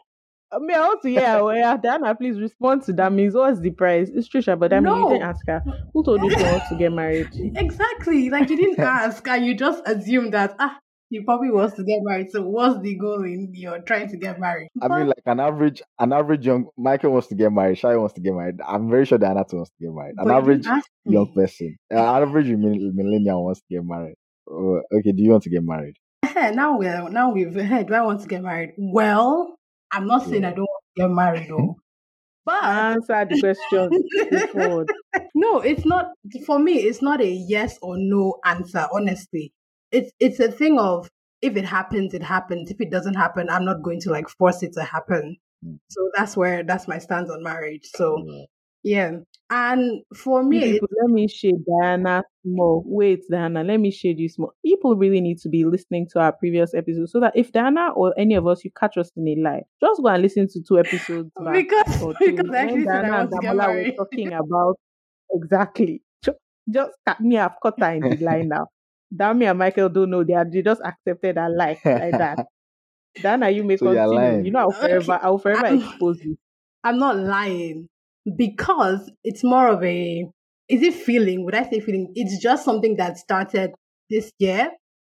[0.53, 1.45] I mean, I want to hear.
[1.45, 3.13] Well, yeah, Diana, please respond to that.
[3.13, 4.11] Means what's the price?
[4.13, 5.63] It's Trisha, but I mean, you didn't ask her.
[5.95, 7.29] Who told you she wants to get married?
[7.57, 8.31] Exactly.
[8.31, 10.79] Like you didn't ask, and you just assumed that ah,
[11.11, 12.31] he probably wants to get married.
[12.31, 14.69] So what's the goal in you're trying to get married?
[14.81, 17.79] I mean, like an average, an average young Michael wants to get married.
[17.79, 18.61] Shai wants to get married.
[18.67, 20.15] I'm very sure Diana too wants to get married.
[20.19, 21.15] An But average didn't ask me.
[21.15, 24.15] young person, an average millennial wants to get married.
[24.51, 25.97] Uh, okay, do you want to get married?
[26.25, 28.73] Eh, now we're now we've eh, do I want to get married?
[28.79, 29.57] Well,
[29.91, 31.77] I'm not saying I don't want to get married though.
[32.47, 34.05] But Answer the question.
[34.25, 34.89] straightforward.
[35.35, 36.13] no, it's not
[36.47, 39.53] for me, it's not a yes or no answer, honestly.
[39.93, 41.09] It's it's a thing of
[41.43, 42.71] if it happens, it happens.
[42.71, 45.37] If it doesn't happen, I'm not going to like force it to happen.
[45.67, 45.79] Mm.
[45.89, 47.89] So that's where that's my stance on marriage.
[47.95, 48.45] So Yeah.
[48.83, 49.11] yeah.
[49.53, 52.85] And for me, people, let me shade Diana small.
[52.87, 54.53] Wait, Diana, let me shade you small.
[54.65, 58.15] People really need to be listening to our previous episodes so that if Diana or
[58.17, 60.79] any of us you catch us in a lie, just go and listen to two
[60.79, 62.37] episodes because or two.
[62.37, 64.77] because I actually when said I Diana and Damola were talking about
[65.33, 66.03] exactly.
[66.25, 66.35] Ju-
[66.71, 68.69] Just cut me, I've caught her in the lie now.
[69.15, 72.47] Dami and Michael don't know they are they just accepted a lie like that.
[73.23, 74.45] Diana, you may So you're continue.
[74.45, 76.37] You know, I'll forever, I'll forever I'm- expose you.
[76.85, 77.89] I'm not lying
[78.37, 80.25] because it's more of a
[80.69, 81.45] is it feeling?
[81.45, 82.13] Would I say feeling?
[82.15, 83.73] It's just something that started
[84.09, 84.71] this year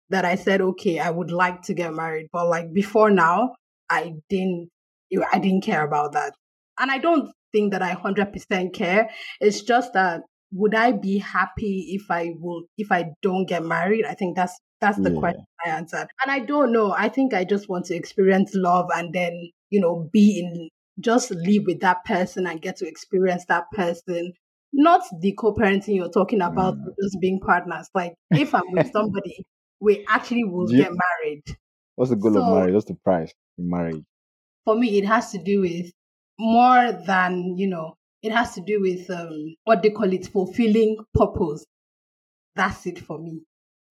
[0.10, 2.28] that I said, okay, I would like to get married.
[2.32, 3.56] But like before now,
[3.90, 4.70] I didn't
[5.32, 6.34] I didn't care about that.
[6.80, 9.10] And I don't think that I hundred percent care.
[9.42, 14.06] It's just that would I be happy if I will if I don't get married?
[14.06, 15.12] I think that's that's the Yeah.
[15.12, 16.08] question I answered.
[16.24, 16.92] And I don't know.
[16.94, 21.32] I think I just want to experience love and then, you know, be in just
[21.32, 24.34] live with that person and get to experience that person.
[24.74, 26.94] Not the co-parenting you're talking about, Mm.
[27.02, 27.90] just being partners.
[27.94, 29.46] Like if I'm with somebody,
[29.80, 31.44] we actually will get married.
[31.96, 32.74] What's the goal of marriage?
[32.74, 34.04] What's the price in marriage?
[34.66, 35.92] For me, it has to do with
[36.40, 40.98] more than, you know, it has to do with um what they call it, fulfilling
[41.14, 41.66] purpose.
[42.56, 43.42] That's it for me.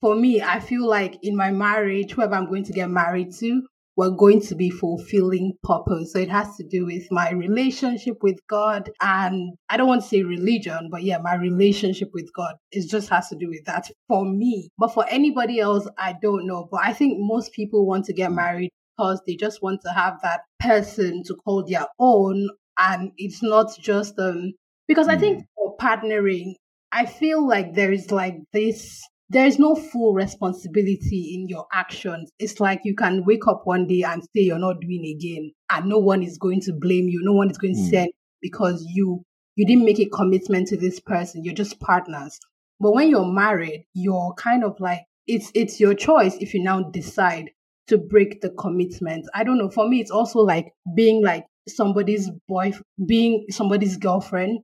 [0.01, 3.62] For me, I feel like in my marriage, whoever I'm going to get married to,
[3.99, 6.12] we're going to be fulfilling purpose.
[6.12, 8.91] So it has to do with my relationship with God.
[9.03, 12.55] And I don't want to say religion, but yeah, my relationship with God.
[12.71, 14.69] It just has to do with that for me.
[14.79, 16.69] But for anybody else, I don't know.
[16.71, 20.19] But I think most people want to get married because they just want to have
[20.23, 22.51] that person to call their own.
[22.79, 24.53] And it's not just, um,
[24.87, 26.55] because I think for partnering,
[26.93, 32.31] I feel like there is like this there is no full responsibility in your actions.
[32.38, 35.87] It's like you can wake up one day and say you're not doing again, and
[35.87, 37.21] no one is going to blame you.
[37.23, 37.87] No one is going to Hmm.
[37.91, 39.23] say because you
[39.57, 41.45] you didn't make a commitment to this person.
[41.45, 42.38] You're just partners.
[42.81, 46.83] But when you're married, you're kind of like it's it's your choice if you now
[46.91, 47.51] decide
[47.88, 49.27] to break the commitment.
[49.35, 49.71] I don't know.
[49.71, 52.72] For me, it's also like being like somebody's boy,
[53.07, 54.61] being somebody's girlfriend,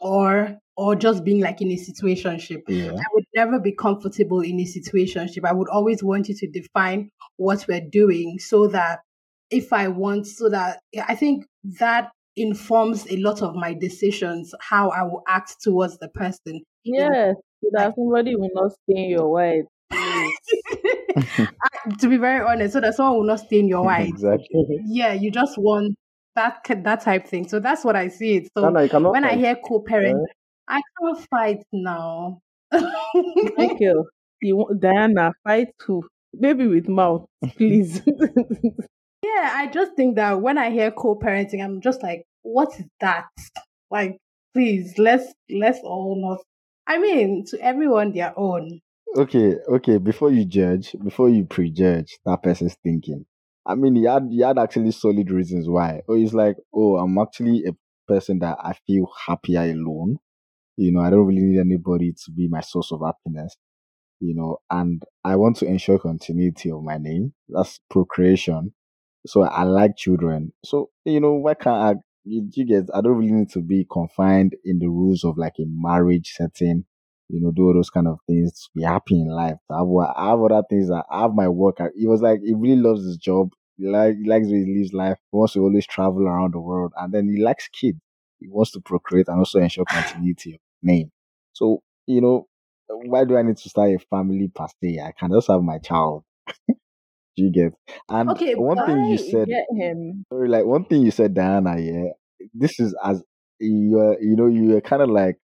[0.00, 2.62] or or just being like in a situationship.
[2.68, 2.92] Yeah.
[2.92, 5.44] I would never be comfortable in a situationship.
[5.44, 9.00] I would always want you to define what we're doing so that
[9.50, 11.44] if I want, so that I think
[11.78, 16.62] that informs a lot of my decisions, how I will act towards the person.
[16.84, 19.64] Yes, so that somebody will not stain your white.
[21.98, 24.08] To be very honest, so that someone will not stain your white.
[24.08, 24.78] exactly.
[24.86, 25.96] yeah, you just want
[26.34, 27.48] that that type thing.
[27.48, 28.48] So that's what I see it.
[28.56, 30.28] So you cannot when I hear co-parent,
[30.68, 32.40] I can't fight now.
[32.72, 34.06] Thank oh.
[34.40, 36.08] you want Diana fight who?
[36.34, 38.00] Maybe with mouth, please.
[39.22, 43.26] yeah, I just think that when I hear co-parenting, I'm just like, what is that?
[43.90, 44.16] Like,
[44.54, 46.38] please, let's let's all not.
[46.86, 48.80] I mean, to everyone their own.
[49.16, 49.98] Okay, okay.
[49.98, 53.26] Before you judge, before you prejudge that person's thinking,
[53.66, 56.02] I mean, he had he had actually solid reasons why.
[56.08, 57.72] Oh, he's like, oh, I'm actually a
[58.08, 60.18] person that I feel happier alone.
[60.76, 63.56] You know, I don't really need anybody to be my source of happiness.
[64.20, 67.34] You know, and I want to ensure continuity of my name.
[67.48, 68.74] That's procreation.
[69.26, 70.52] So I like children.
[70.64, 72.00] So you know, why can't I?
[72.24, 72.84] You, you get?
[72.94, 76.84] I don't really need to be confined in the rules of like a marriage setting
[77.32, 79.56] you know, do all those kind of things, to be happy in life.
[79.70, 80.90] I have, I have other things.
[80.90, 81.78] I have my work.
[81.96, 83.48] He was like, he really loves his job.
[83.78, 85.16] He, like, he likes he lives life.
[85.32, 86.92] He wants to always travel around the world.
[86.96, 87.98] And then he likes kids.
[88.38, 91.10] He wants to procreate and also ensure continuity of name.
[91.54, 92.48] So, you know,
[92.88, 95.00] why do I need to start a family per se?
[95.02, 96.24] I can just have my child.
[96.68, 96.74] do
[97.36, 97.72] you get?
[98.10, 100.24] And Okay, one thing you said, him.
[100.30, 102.10] sorry, like one thing you said, Diana, yeah,
[102.52, 103.22] this is as
[103.58, 105.38] you're, you know, you're kind of like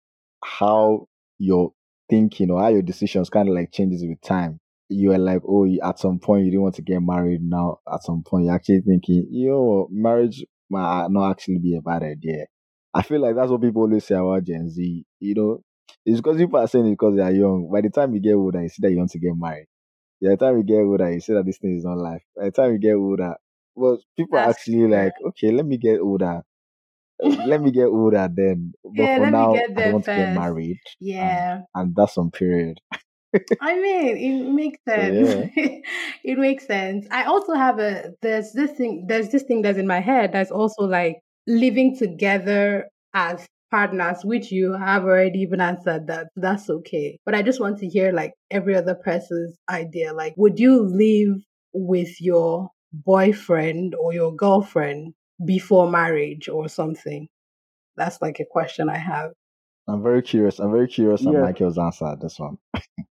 [0.44, 1.08] how
[1.40, 1.72] your
[2.10, 4.60] thinking or how your decisions kind of like changes with time.
[4.90, 7.42] You are like, oh, you- at some point you didn't want to get married.
[7.44, 11.82] Now, at some point, you're actually thinking, you know, marriage might not actually be a
[11.82, 12.46] bad idea.
[12.94, 15.06] I feel like that's what people always say about Gen Z.
[15.20, 15.62] You know,
[16.06, 17.70] it's because people are saying it because they are young.
[17.72, 19.68] By the time you get older, you see that you want to get married.
[20.22, 22.24] By the time you get older, you see that this thing is not life.
[22.36, 23.36] By the time you get older,
[23.76, 24.88] well, people are That's actually true.
[24.88, 26.44] like, okay, let me get older.
[27.24, 28.74] Uh, let me get older then.
[28.84, 30.32] But Yeah, for let me now, get I there want to get first.
[30.32, 30.80] married.
[31.00, 31.62] Yeah.
[31.76, 32.80] And that's some period.
[33.60, 35.52] I mean, it makes So, sense.
[36.24, 37.08] it makes sense.
[37.12, 40.52] I also have a there's this thing there's this thing that's in my head that's
[40.52, 47.18] also like living together as partners, which you have already even answered that that's okay.
[47.26, 50.14] But I just want to hear like every other person's idea.
[50.14, 51.42] Like, would you live
[51.74, 55.14] with your boyfriend or your girlfriend
[55.46, 57.28] before marriage or something?
[57.96, 59.32] That's like a question I have.
[59.88, 60.60] I'm very curious.
[60.60, 61.42] I'm very curious on Yes.
[61.42, 62.58] Michael's answer this one.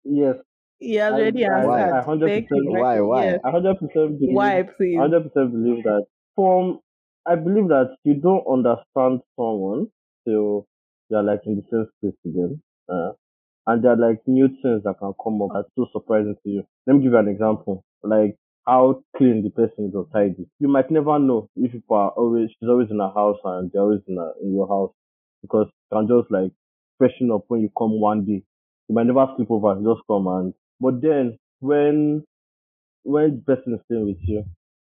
[0.03, 0.35] Yes,
[0.79, 1.93] He has I- already I- answered.
[1.95, 2.47] I 100%
[2.81, 3.23] Why, why?
[3.25, 3.39] Yes.
[3.43, 4.35] I hundred percent believe.
[4.35, 4.97] Why, please?
[4.97, 6.05] Hundred percent believe that.
[6.35, 6.79] From
[7.25, 9.87] I believe that you don't understand someone
[10.27, 10.67] till
[11.09, 12.61] you're like in the same space again.
[12.89, 13.13] Uh,
[13.67, 16.63] and there are like new things that can come up that's so surprising to you.
[16.85, 17.83] Let me give you an example.
[18.03, 18.35] Like
[18.67, 20.47] how clean the person is or tidy.
[20.59, 23.81] You might never know if people are always she's always in her house and they're
[23.81, 24.91] always in, a, in your house
[25.41, 26.51] because you can just like
[26.97, 28.43] freshen up when you come one day.
[28.87, 32.23] You might never sleep over, you just come and but then when
[33.03, 34.43] when the person is staying with you,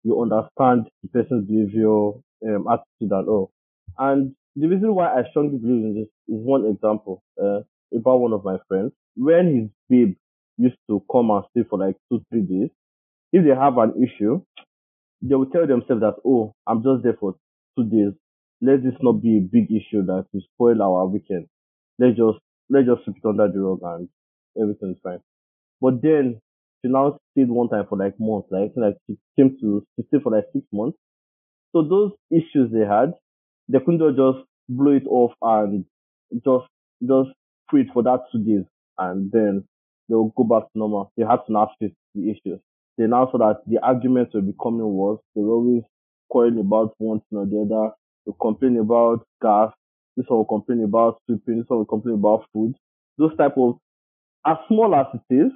[0.04, 2.12] you understand the person's behavior,
[2.46, 3.50] um, attitude and all.
[3.98, 7.61] And the reason why I strongly believe in this is one example uh,
[7.96, 8.92] about one of my friends.
[9.16, 10.16] When his babe
[10.58, 12.70] used to come and stay for like two, three days,
[13.33, 14.42] if they have an issue,
[15.23, 17.37] they will tell themselves that, oh, I'm just there for
[17.79, 18.12] two days.
[18.61, 21.47] Let this not be a big issue that will spoil our weekend.
[21.99, 22.38] Let's just
[22.71, 24.09] let's just sweep it under the rug and
[24.61, 25.21] everything is fine.
[25.81, 26.40] But then
[26.83, 30.33] she now stayed one time for like months, like like she came to she for
[30.33, 30.99] like six months.
[31.73, 33.14] So those issues they had,
[33.68, 35.85] they couldn't just blow it off and
[36.45, 36.66] just
[37.07, 37.31] just
[37.68, 38.64] quit for that two days
[38.99, 39.64] and then
[40.09, 41.12] they'll go back to normal.
[41.16, 42.61] They had to now face the issues.
[42.98, 45.20] They now saw that the arguments were becoming worse.
[45.35, 45.83] They were always
[46.31, 47.94] quarreling about one thing or the other.
[48.26, 49.72] They complain about gas.
[50.16, 51.59] This one will complain about sweeping.
[51.59, 52.74] This one will complain about food.
[53.18, 53.78] Those type of,
[54.46, 55.52] as small as it is,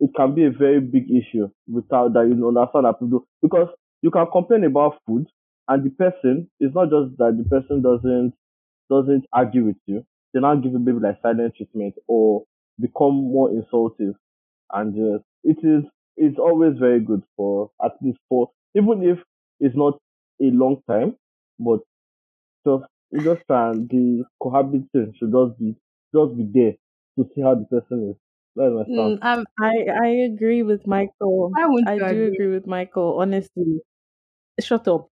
[0.00, 3.68] it can be a very big issue without that you understand that people because
[4.02, 5.26] you can complain about food
[5.68, 8.34] and the person it's not just that the person doesn't
[8.90, 10.04] doesn't argue with you.
[10.34, 12.44] They now give you maybe like silent treatment or
[12.80, 14.14] become more insultive.
[14.72, 15.84] And uh, it is
[16.16, 19.18] it's always very good for at least for even if
[19.60, 19.94] it's not
[20.42, 21.16] a long time,
[21.58, 21.80] but
[22.66, 25.76] just you just try and the cohabiting should just be
[26.14, 26.74] just be there
[27.18, 28.16] to see how the person is.
[28.56, 29.16] That's my stance.
[29.16, 31.56] Mm, um, I I agree with Michael.
[31.56, 32.26] why wouldn't I do agree?
[32.26, 33.18] agree with Michael.
[33.20, 33.80] Honestly,
[34.60, 35.08] shut up.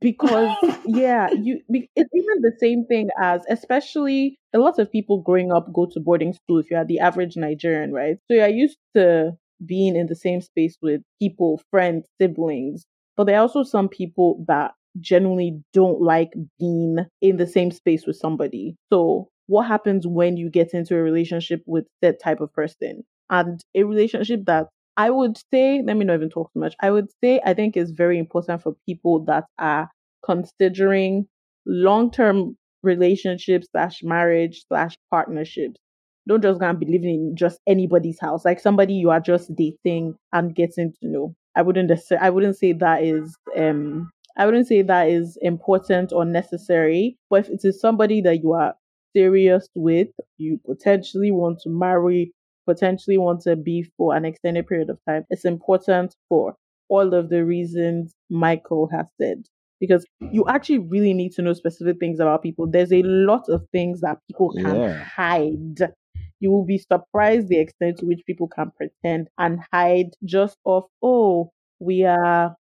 [0.00, 5.52] Because yeah, you it's even the same thing as especially a lot of people growing
[5.52, 6.58] up go to boarding school.
[6.58, 8.18] If you're the average Nigerian, right?
[8.28, 12.84] So you're used to being in the same space with people, friends, siblings.
[13.16, 18.06] But there are also some people that generally don't like being in the same space
[18.06, 18.76] with somebody.
[18.92, 23.04] So what happens when you get into a relationship with that type of person?
[23.30, 26.74] And a relationship that I would say, let me not even talk too much.
[26.80, 29.90] I would say I think it's very important for people that are
[30.24, 31.26] considering
[31.66, 35.80] long term relationships slash marriage slash partnerships.
[36.28, 39.54] Don't just go and be living in just anybody's house, like somebody you are just
[39.54, 41.34] dating and getting to know.
[41.54, 46.24] I wouldn't I wouldn't say that is um I wouldn't say that is important or
[46.24, 48.74] necessary, but if it is somebody that you are
[49.14, 52.32] serious with, you potentially want to marry,
[52.66, 56.54] potentially want to be for an extended period of time, it's important for
[56.88, 59.44] all of the reasons Michael has said.
[59.80, 62.66] Because you actually really need to know specific things about people.
[62.66, 65.04] There's a lot of things that people can Yeah.
[65.04, 65.92] hide.
[66.40, 70.84] You will be surprised the extent to which people can pretend and hide just off,
[71.02, 72.54] oh, we are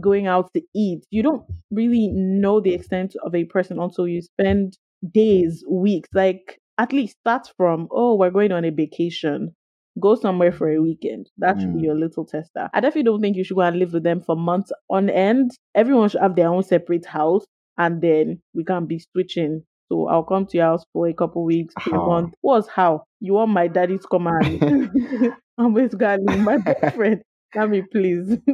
[0.00, 1.04] going out to eat.
[1.10, 4.78] You don't really know the extent of a person until you spend
[5.12, 6.08] days, weeks.
[6.14, 9.54] Like at least start from, oh, we're going on a vacation.
[10.00, 11.28] Go somewhere for a weekend.
[11.38, 11.84] That should be Mm.
[11.84, 12.70] your little tester.
[12.72, 15.50] I definitely don't think you should go and live with them for months on end.
[15.74, 17.44] Everyone should have their own separate house
[17.76, 19.64] and then we can be switching.
[19.90, 22.34] So I'll come to your house for a couple weeks, a month.
[22.42, 23.04] What's how?
[23.20, 27.22] You want my daddy to come and I'm with God, my boyfriend.
[27.54, 28.38] Let me please.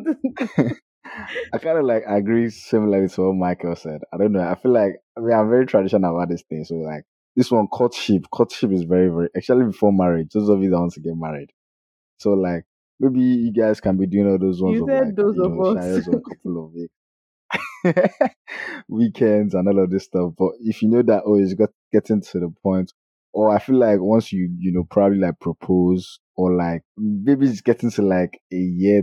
[1.53, 4.01] I kind of like agree similarly to what Michael said.
[4.13, 4.41] I don't know.
[4.41, 6.65] I feel like I mean I'm very traditional about this thing.
[6.65, 7.05] So like
[7.37, 10.29] this one courtship, courtship is very very actually before marriage.
[10.33, 11.51] Those of you that want to get married.
[12.19, 12.65] So like
[12.99, 15.43] maybe you guys can be doing all those ones You of said like those you
[15.45, 16.09] of know us.
[16.09, 16.95] a couple of weeks.
[18.89, 20.33] weekends and all of this stuff.
[20.39, 22.93] But if you know that oh it's got getting to the point,
[23.33, 27.61] or I feel like once you you know probably like propose or like maybe it's
[27.61, 29.03] getting to like a year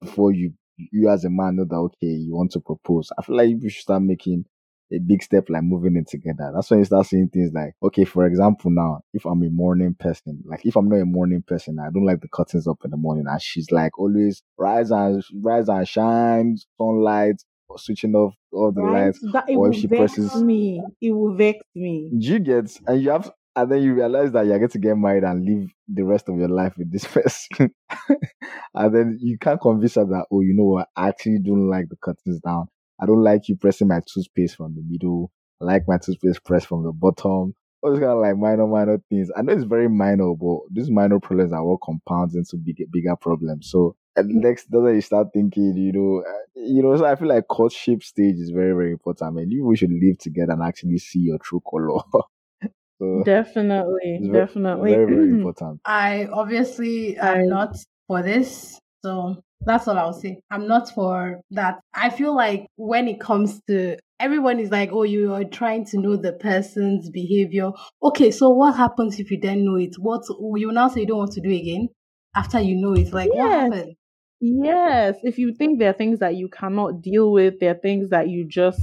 [0.00, 3.10] before you you as a man know that okay you want to propose.
[3.18, 4.44] I feel like you should start making
[4.92, 6.50] a big step like moving in together.
[6.54, 9.94] That's when you start seeing things like okay, for example, now if I'm a morning
[9.98, 12.90] person, like if I'm not a morning person, I don't like the curtains up in
[12.90, 17.42] the morning, and she's like always rise and rise and shine, sunlight,
[17.76, 19.06] switching off all the right?
[19.06, 19.20] lights.
[19.32, 20.82] That or if she presses- me.
[21.00, 22.10] It will vex me.
[22.18, 24.96] Do you get and you have and then you realize that you're going to get
[24.96, 27.74] married and live the rest of your life with this person.
[28.74, 31.88] and then you can't convince her that, oh, you know what, I actually don't like
[31.88, 32.68] the curtains down.
[33.00, 35.32] I don't like you pressing my toothpaste from the middle.
[35.60, 37.54] I like my toothpaste pressed from the bottom.
[37.82, 39.28] All those kind of like minor, minor things.
[39.36, 43.16] I know it's very minor, but these minor problems are what compounds into bigger, bigger
[43.16, 43.70] problems.
[43.70, 46.96] So at next, that's when you start thinking, you know, uh, you know.
[46.96, 49.28] So I feel like courtship stage is very, very important.
[49.28, 52.00] I mean, you should live together and actually see your true color.
[52.98, 54.92] so Definitely, it's definitely.
[54.92, 55.80] very, very important.
[55.84, 58.78] I obviously I- am not for this.
[59.04, 60.40] So that's all I'll say.
[60.50, 61.80] I'm not for that.
[61.94, 65.98] I feel like when it comes to everyone is like, oh, you are trying to
[65.98, 67.70] know the person's behavior.
[68.02, 69.94] Okay, so what happens if you then know it?
[69.98, 70.22] What
[70.56, 71.88] you now say you don't want to do again
[72.34, 73.12] after you know it?
[73.12, 73.72] Like what Yes.
[73.72, 73.94] happened?
[74.40, 78.10] Yes, if you think there are things that you cannot deal with, there are things
[78.10, 78.80] that you just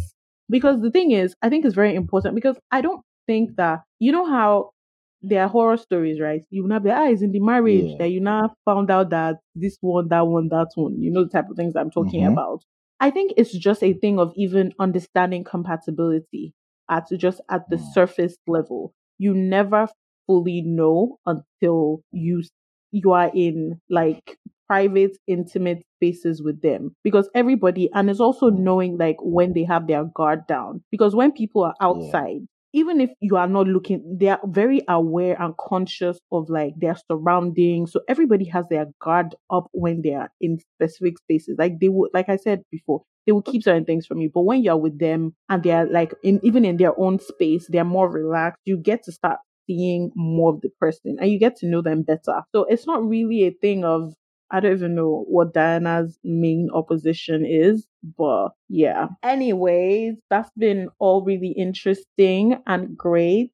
[0.50, 4.12] because the thing is, I think it's very important because I don't think that you
[4.12, 4.72] know how
[5.22, 6.44] there are horror stories, right?
[6.50, 7.98] You not be ah, it's in the marriage Yeah.
[8.00, 11.02] that you now found out that this one, that one, that one.
[11.02, 12.34] You know the type of things I'm talking Mhm.
[12.34, 12.64] about.
[13.00, 16.54] I think it's just a thing of even understanding compatibility
[16.90, 17.94] at just at the Mm.
[17.94, 18.94] surface level.
[19.20, 19.88] You never
[20.28, 22.44] fully know until you
[22.92, 24.38] you are in like
[24.68, 28.60] private, intimate spaces with them because everybody, and it's also mm.
[28.60, 30.84] knowing like when they have their guard down.
[30.92, 32.42] Because when people are outside,
[32.76, 36.98] even if you are not looking, they are very aware and conscious of like their
[37.10, 37.94] surroundings.
[37.94, 41.56] So everybody has their guard up when they are in specific spaces.
[41.58, 44.30] Like they would, like I said before, they will keep certain things from you.
[44.34, 47.66] But when you're with them and they are like in even in their own space,
[47.70, 48.60] they're more relaxed.
[48.66, 52.04] You get to start seeing more of the person and you get to know them
[52.04, 52.42] better.
[52.54, 54.14] So it's not really a thing of
[54.52, 57.88] I don't even know what Diana's main opposition is,
[58.18, 59.08] but yeah.
[59.24, 63.52] Anyways, that's been all really interesting and great.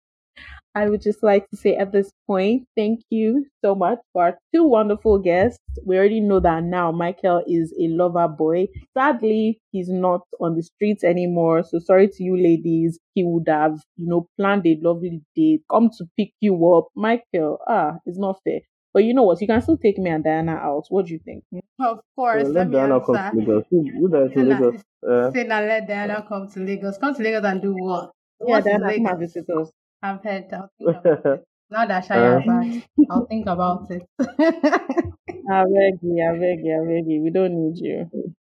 [0.76, 4.38] I would just like to say at this point, thank you so much for our
[4.54, 5.60] two wonderful guests.
[5.86, 8.68] We already know that now Michael is a lover boy.
[8.98, 11.64] Sadly, he's not on the streets anymore.
[11.64, 13.00] So sorry to you ladies.
[13.16, 16.88] He would have, you know, planned a lovely date, come to pick you up.
[16.96, 18.62] Michael, ah, it's not fair.
[18.94, 19.42] But you know what?
[19.42, 20.86] You can still take me and Diana out.
[20.90, 21.44] What do you think?
[21.80, 23.40] Of course, So let let me Diana come to answer.
[23.40, 23.64] Lagos.
[23.70, 24.82] Who, who there is in Say Lagos?
[25.08, 26.98] Uh, Say now let Diana come to Lagos.
[26.98, 28.12] Come to Lagos and do what?
[28.46, 29.72] Yeah, What is Diana, come and visit us.
[30.04, 30.46] I've heard.
[30.54, 31.46] I'll think about it.
[31.72, 34.04] Now that Shaya is back, I'll think about it.
[34.20, 37.22] I beg you, I beg you, I beg you.
[37.24, 38.10] We don't need you.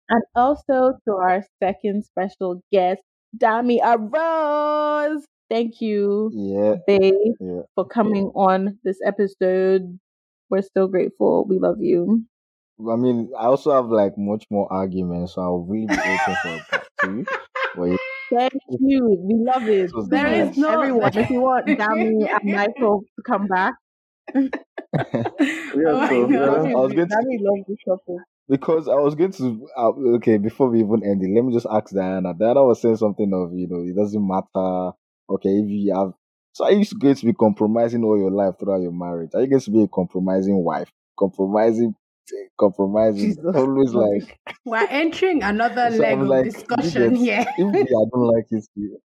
[0.08, 3.02] And also to our second special guest,
[3.36, 5.24] Dami Arose.
[5.50, 7.62] Thank you, Yeah, babe, yeah.
[7.74, 9.98] for coming on this episode.
[10.52, 11.46] We're still grateful.
[11.48, 12.26] We love you.
[12.90, 16.48] I mean, I also have like much more arguments, so I'll really be open for
[16.50, 17.24] a part two.
[17.74, 17.96] But yeah,
[18.30, 19.16] Thank you.
[19.26, 19.82] We love it.
[19.84, 20.56] This was There nice.
[20.58, 21.16] no- everyone.
[21.16, 23.74] If you want Dami and Michael to come back,
[24.34, 24.48] oh
[24.94, 26.44] so, yeah.
[26.44, 28.18] I was going to- Dami loves the shopping.
[28.48, 29.66] because I was going to.
[29.74, 32.34] Uh, okay, before we even end it, let me just ask Diana.
[32.38, 34.92] Diana was saying something of you know it doesn't matter.
[35.30, 36.12] Okay, if you have.
[36.52, 39.30] So are you going to be compromising all your life throughout your marriage?
[39.34, 40.90] Are you going to be a compromising wife?
[41.18, 41.94] Compromising,
[42.58, 43.28] compromising.
[43.30, 43.56] Jesus.
[43.56, 47.44] Always like We're entering another So leg of like, discussion you here.
[47.56, 48.64] if I don't like it.
[48.74, 48.98] you-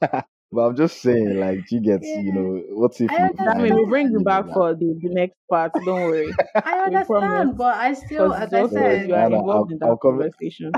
[0.00, 3.58] but I'm just saying, like, you get, you know, what's if I you understand.
[3.60, 5.72] Dami, we'll bring you back for the, the next part.
[5.74, 6.32] Don't worry.
[6.64, 10.00] I understand, but I still, as I said, you are involved in I'll- I'll that
[10.00, 10.72] conversation.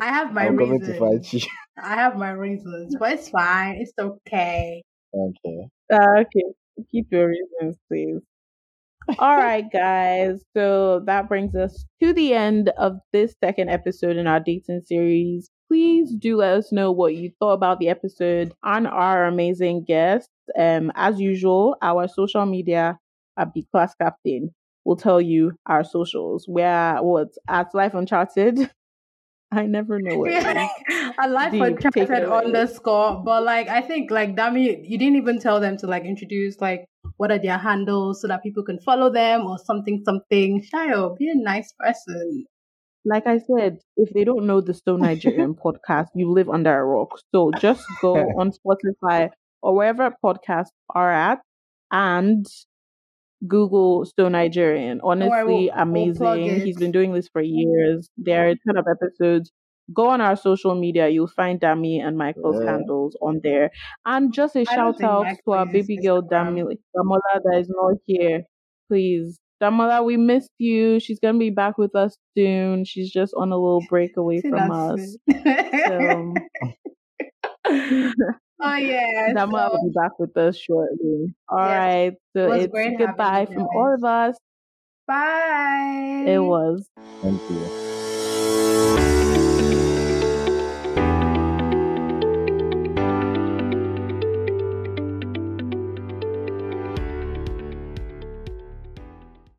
[0.00, 1.32] I have my I'm coming to fight reasons.
[1.32, 1.40] you.
[1.82, 3.76] I have my reasons, but it's fine.
[3.80, 4.82] It's okay.
[5.14, 5.68] Okay.
[5.92, 6.44] Uh, okay,
[6.90, 8.20] keep your reasons, please.
[9.18, 10.42] All right, guys.
[10.56, 15.50] So that brings us to the end of this second episode in our dating series.
[15.68, 20.28] Please do let us know what you thought about the episode and our amazing guests.
[20.58, 22.98] Um, as usual, our social media
[23.38, 24.50] at Be Class Captain
[24.84, 26.46] will tell you our socials.
[26.48, 28.70] We're what at Life Uncharted.
[29.52, 30.32] I never know what.
[31.18, 32.44] I like Deep, for take it chatted away.
[32.46, 36.60] underscore, but like I think like Dami, you didn't even tell them to like introduce
[36.60, 36.86] like
[37.18, 40.64] what are their handles so that people can follow them or something something.
[40.72, 42.46] Shayo, be a nice person.
[43.04, 46.84] like I said, if they don't know the Stone Nigerian podcast, you live under a
[46.84, 47.18] rock.
[47.34, 49.30] So just go on Spotify
[49.60, 51.40] or wherever podcasts are at
[51.90, 52.46] and
[53.46, 55.00] Google Stone Nigerian.
[55.02, 56.60] Honestly, we'll- we'll amazing.
[56.60, 58.08] He's been doing this for years.
[58.16, 59.50] There are a ton of episodes.
[59.92, 61.08] Go on our social media.
[61.08, 62.70] You'll find Dami and Michael's Yeah.
[62.72, 63.70] handles on there.
[64.06, 66.54] And just a shout out to our baby girl Instagram.
[66.56, 68.44] Dami Damola that is not here.
[68.88, 69.38] Please.
[69.62, 70.98] Damola, we missed you.
[71.00, 72.84] She's gonna be back with us soon.
[72.84, 75.16] She's just on a little break away from us.
[75.86, 76.34] So
[78.62, 79.32] oh yeah.
[79.34, 81.34] Damola so- will be back with us shortly.
[81.48, 82.12] All right.
[82.12, 82.14] Yes.
[82.34, 84.36] So was it's goodbye from all of us.
[85.06, 86.24] Bye.
[86.26, 86.88] It was.
[87.22, 87.91] Thank you.